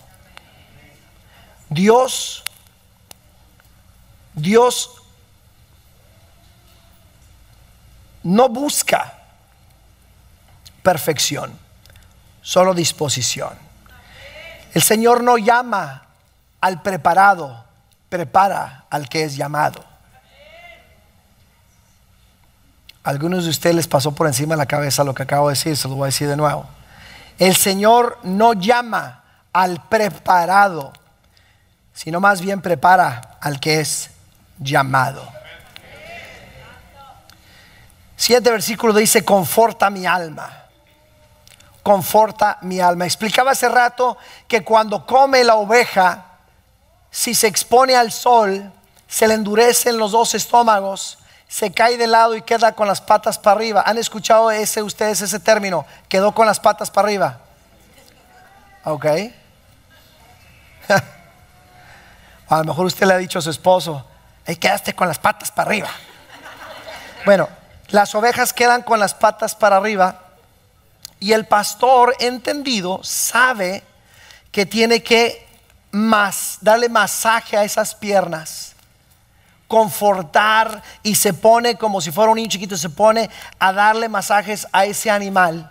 [1.68, 2.44] Dios,
[4.32, 5.01] Dios
[8.22, 9.14] no busca
[10.82, 11.58] perfección,
[12.40, 13.50] solo disposición.
[14.74, 16.06] El Señor no llama
[16.60, 17.64] al preparado,
[18.08, 19.92] prepara al que es llamado.
[23.04, 25.76] algunos de ustedes les pasó por encima de la cabeza lo que acabo de decir,
[25.76, 26.66] se lo voy a decir de nuevo.
[27.38, 30.92] El Señor no llama al preparado,
[31.92, 34.10] sino más bien prepara al que es
[34.58, 35.28] llamado.
[38.22, 40.66] Siete versículo dice, conforta mi alma.
[41.82, 43.04] Conforta mi alma.
[43.04, 44.16] Explicaba hace rato
[44.46, 46.26] que cuando come la oveja,
[47.10, 48.70] si se expone al sol,
[49.08, 51.18] se le endurecen los dos estómagos,
[51.48, 53.82] se cae de lado y queda con las patas para arriba.
[53.84, 55.84] ¿Han escuchado ese ustedes ese término?
[56.08, 57.40] Quedó con las patas para arriba.
[58.84, 59.06] Ok.
[62.48, 64.06] a lo mejor usted le ha dicho a su esposo,
[64.46, 65.88] hey, quedaste con las patas para arriba.
[67.24, 67.48] Bueno,
[67.92, 70.18] las ovejas quedan con las patas para arriba
[71.20, 73.84] y el pastor entendido sabe
[74.50, 75.46] que tiene que
[75.92, 78.74] más, darle masaje a esas piernas,
[79.68, 83.28] confortar y se pone como si fuera un niño chiquito, se pone
[83.58, 85.70] a darle masajes a ese animal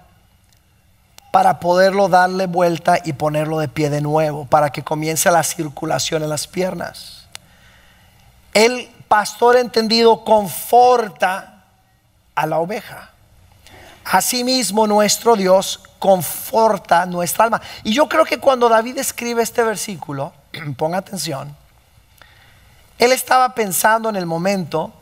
[1.32, 6.22] para poderlo darle vuelta y ponerlo de pie de nuevo, para que comience la circulación
[6.22, 7.26] en las piernas.
[8.53, 11.51] El pastor entendido conforta
[12.36, 13.11] a la oveja.
[14.05, 17.61] Asimismo, nuestro Dios conforta nuestra alma.
[17.84, 20.34] Y yo creo que cuando David escribe este versículo,
[20.77, 21.55] ponga atención,
[22.97, 24.93] él estaba pensando en el momento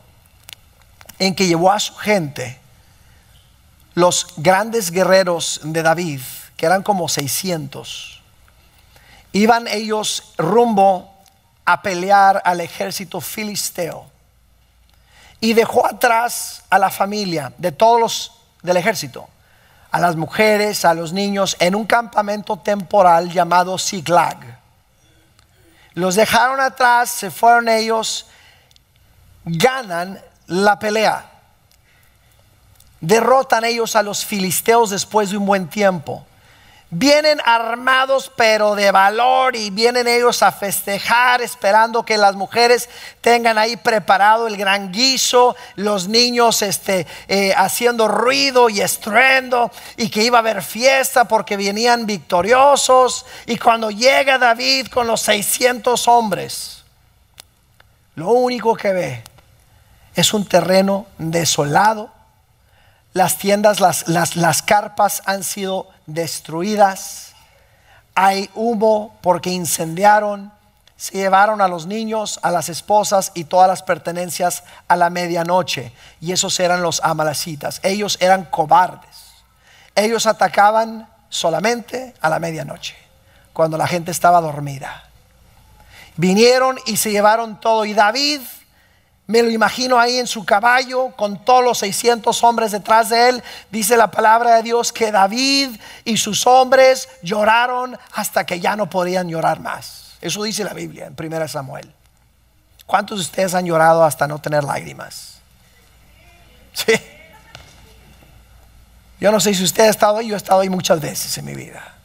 [1.18, 2.58] en que llevó a su gente
[3.94, 6.20] los grandes guerreros de David,
[6.56, 8.22] que eran como 600,
[9.32, 11.14] iban ellos rumbo
[11.64, 14.09] a pelear al ejército filisteo
[15.40, 18.32] y dejó atrás a la familia de todos los
[18.62, 19.28] del ejército,
[19.90, 24.58] a las mujeres, a los niños, en un campamento temporal llamado Siglag.
[25.94, 28.26] Los dejaron atrás, se fueron ellos,
[29.44, 31.30] ganan la pelea
[33.00, 36.26] derrotan ellos a los filisteos después de un buen tiempo.
[36.92, 42.88] Vienen armados pero de valor y vienen ellos a festejar esperando que las mujeres
[43.20, 50.10] tengan ahí preparado el gran guiso, los niños este, eh, haciendo ruido y estruendo y
[50.10, 53.24] que iba a haber fiesta porque venían victoriosos.
[53.46, 56.82] Y cuando llega David con los 600 hombres,
[58.16, 59.24] lo único que ve
[60.16, 62.19] es un terreno desolado
[63.12, 64.06] las tiendas, las,
[64.36, 67.32] las, carpas han sido destruidas.
[68.14, 70.52] Hay humo porque incendiaron.
[70.96, 75.92] Se llevaron a los niños, a las esposas y todas las pertenencias a la medianoche.
[76.20, 77.80] Y esos eran los amalacitas.
[77.82, 79.16] Ellos eran cobardes.
[79.96, 82.96] Ellos atacaban solamente a la medianoche,
[83.52, 85.04] cuando la gente estaba dormida.
[86.16, 87.84] Vinieron y se llevaron todo.
[87.84, 88.40] Y David
[89.30, 93.42] me lo imagino ahí en su caballo con todos los 600 hombres detrás de él.
[93.70, 95.70] Dice la palabra de Dios que David
[96.04, 100.16] y sus hombres lloraron hasta que ya no podían llorar más.
[100.20, 101.92] Eso dice la Biblia en 1 Samuel.
[102.86, 105.38] ¿Cuántos de ustedes han llorado hasta no tener lágrimas?
[106.72, 106.94] Sí.
[109.20, 111.44] Yo no sé si usted ha estado ahí, yo he estado ahí muchas veces en
[111.44, 111.99] mi vida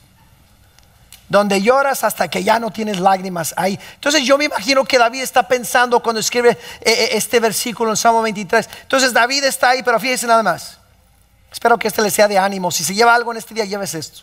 [1.28, 3.80] donde lloras hasta que ya no tienes lágrimas ahí.
[3.95, 7.97] Entonces yo me imagino que David está pensando cuando escribe eh, eh, este versículo en
[7.97, 8.69] Salmo 23.
[8.84, 10.78] Entonces David está ahí, pero fíjese nada más.
[11.51, 12.69] Espero que este le sea de ánimo.
[12.69, 14.21] Si se lleva algo en este día, lleves esto.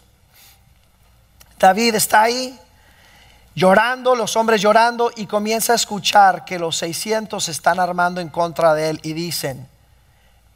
[1.59, 2.59] David está ahí
[3.55, 8.74] llorando, los hombres llorando, y comienza a escuchar que los 600 están armando en contra
[8.74, 9.68] de él y dicen,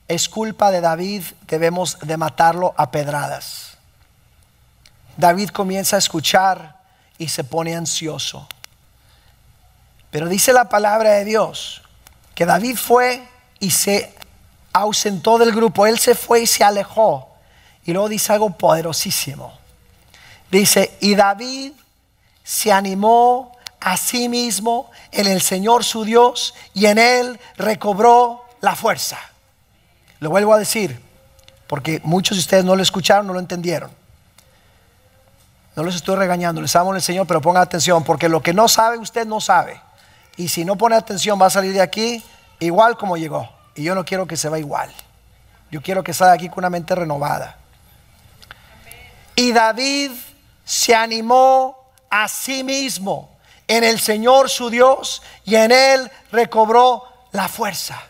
[0.08, 3.75] es culpa de David, debemos de matarlo a pedradas.
[5.16, 6.76] David comienza a escuchar
[7.18, 8.46] y se pone ansioso.
[10.10, 11.82] Pero dice la palabra de Dios
[12.34, 13.26] que David fue
[13.58, 14.14] y se
[14.72, 15.86] ausentó del grupo.
[15.86, 17.28] Él se fue y se alejó.
[17.84, 19.58] Y luego dice algo poderosísimo.
[20.50, 21.72] Dice, y David
[22.44, 28.76] se animó a sí mismo en el Señor su Dios y en él recobró la
[28.76, 29.18] fuerza.
[30.20, 31.00] Lo vuelvo a decir,
[31.66, 33.90] porque muchos de ustedes no lo escucharon, no lo entendieron.
[35.76, 38.54] No los estoy regañando, les amo en el Señor, pero ponga atención, porque lo que
[38.54, 39.80] no sabe usted no sabe.
[40.36, 42.24] Y si no pone atención va a salir de aquí
[42.58, 43.48] igual como llegó.
[43.74, 44.90] Y yo no quiero que se vaya igual.
[45.70, 47.58] Yo quiero que salga aquí con una mente renovada.
[49.34, 50.12] Y David
[50.64, 53.36] se animó a sí mismo
[53.68, 58.00] en el Señor su Dios y en él recobró la fuerza.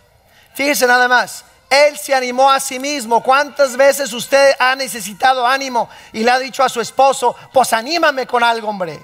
[0.54, 3.22] Fíjese nada más, él se animó a sí mismo.
[3.22, 8.26] ¿Cuántas veces usted ha necesitado ánimo y le ha dicho a su esposo, pues anímame
[8.26, 9.00] con algo, hombre?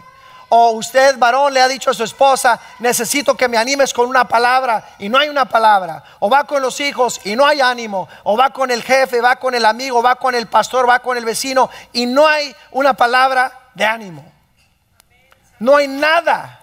[0.54, 4.28] O usted, varón, le ha dicho a su esposa, necesito que me animes con una
[4.28, 6.04] palabra y no hay una palabra.
[6.20, 8.06] O va con los hijos y no hay ánimo.
[8.24, 11.16] O va con el jefe, va con el amigo, va con el pastor, va con
[11.16, 14.30] el vecino y no hay una palabra de ánimo.
[15.58, 16.60] No hay nada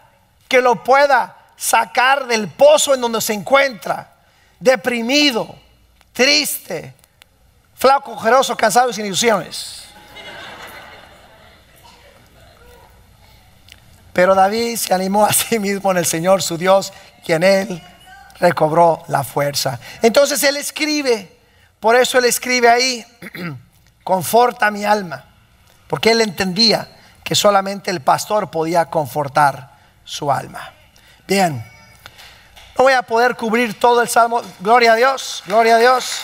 [0.48, 4.14] que lo pueda sacar del pozo en donde se encuentra,
[4.60, 5.56] deprimido,
[6.20, 6.94] triste,
[7.76, 9.86] flaco, ojeroso, cansado y sin ilusiones.
[14.12, 16.92] Pero David se animó a sí mismo en el Señor su Dios
[17.26, 17.82] y en él
[18.38, 19.80] recobró la fuerza.
[20.02, 21.38] Entonces él escribe,
[21.80, 23.06] por eso él escribe ahí,
[24.04, 25.24] conforta mi alma,
[25.88, 26.86] porque él entendía
[27.24, 29.72] que solamente el pastor podía confortar
[30.04, 30.74] su alma.
[31.26, 31.64] Bien,
[32.80, 36.22] no voy a poder cubrir todo el salmo, gloria a Dios, gloria a Dios.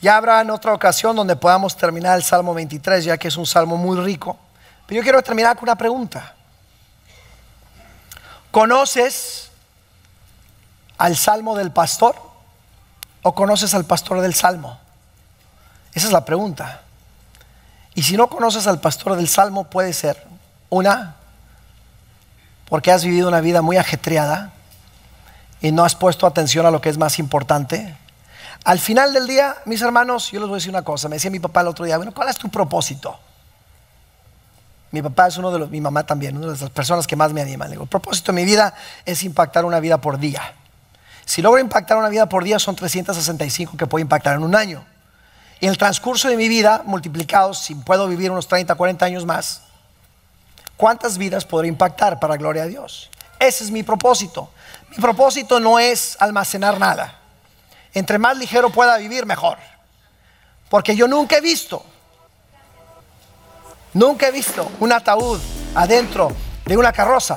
[0.00, 3.44] Ya habrá en otra ocasión donde podamos terminar el Salmo 23, ya que es un
[3.44, 4.38] salmo muy rico.
[4.86, 6.34] Pero yo quiero terminar con una pregunta.
[8.50, 9.50] ¿Conoces
[10.96, 12.16] al Salmo del pastor
[13.20, 14.80] o conoces al pastor del Salmo?
[15.92, 16.80] Esa es la pregunta.
[17.94, 20.26] Y si no conoces al pastor del Salmo, puede ser
[20.68, 21.16] una,
[22.68, 24.52] porque has vivido una vida muy ajetreada
[25.60, 27.96] y no has puesto atención a lo que es más importante.
[28.64, 31.08] Al final del día, mis hermanos, yo les voy a decir una cosa.
[31.08, 33.18] Me decía mi papá el otro día, bueno, ¿cuál es tu propósito?
[34.92, 37.32] Mi papá es uno de los, mi mamá también, una de las personas que más
[37.32, 37.68] me animan.
[37.68, 38.74] Le digo, el propósito de mi vida
[39.04, 40.54] es impactar una vida por día.
[41.24, 44.84] Si logro impactar una vida por día, son 365 que puedo impactar en un año.
[45.60, 49.62] En el transcurso de mi vida, multiplicados, si puedo vivir unos 30, 40 años más,
[50.76, 53.10] ¿cuántas vidas podré impactar para gloria a Dios?
[53.38, 54.50] Ese es mi propósito.
[54.90, 57.18] Mi propósito no es almacenar nada.
[57.92, 59.58] Entre más ligero pueda vivir, mejor.
[60.70, 61.84] Porque yo nunca he visto,
[63.92, 65.40] nunca he visto un ataúd
[65.74, 66.30] adentro
[66.64, 67.36] de una carroza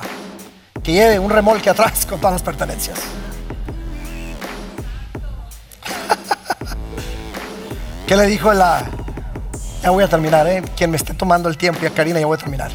[0.84, 3.00] que lleve un remolque atrás con todas las pertenencias.
[8.08, 8.86] ¿Qué le dijo la...
[9.82, 10.64] Ya voy a terminar, ¿eh?
[10.78, 12.72] Quien me esté tomando el tiempo, y a Karina, ya voy a terminar.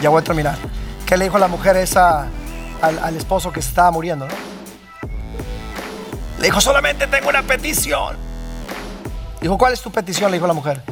[0.00, 0.56] Ya voy a terminar.
[1.06, 2.26] ¿Qué le dijo la mujer esa
[2.80, 4.34] al, al esposo que se estaba muriendo, no?
[6.38, 8.16] Le dijo, solamente tengo una petición.
[9.40, 10.30] Dijo, ¿cuál es tu petición?
[10.30, 10.82] Le dijo la mujer.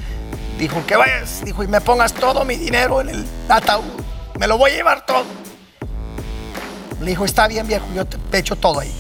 [0.59, 3.85] Dijo, que vayas, dijo, y me pongas todo mi dinero en el ataúd.
[4.39, 5.25] Me lo voy a llevar todo.
[7.01, 8.93] Le dijo, está bien viejo, yo te echo todo ahí.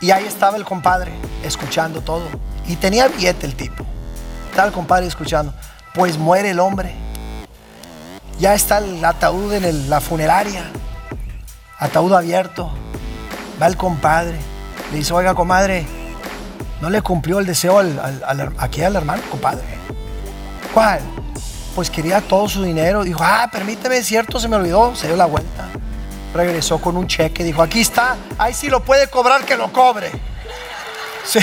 [0.00, 1.12] Y ahí estaba el compadre,
[1.44, 2.24] escuchando todo.
[2.66, 3.84] Y tenía billete el tipo.
[4.56, 5.52] El compadre escuchando.
[5.94, 6.94] Pues muere el hombre.
[8.38, 10.64] Ya está el ataúd en la funeraria.
[11.78, 12.70] Ataúd abierto.
[13.60, 14.38] Va el compadre.
[14.90, 15.86] Le dice, oiga, comadre,
[16.80, 19.62] no le cumplió el deseo al- aquí al hermano, compadre.
[20.74, 21.00] ¿Cuál?
[21.74, 23.02] Pues quería todo su dinero.
[23.04, 24.94] Dijo, ah, permíteme, es cierto, se me olvidó.
[24.94, 25.68] Se dio la vuelta.
[26.34, 27.44] Regresó con un cheque.
[27.44, 28.16] Dijo, aquí está.
[28.38, 30.10] Ahí sí lo puede cobrar, que lo cobre.
[31.24, 31.38] Sí.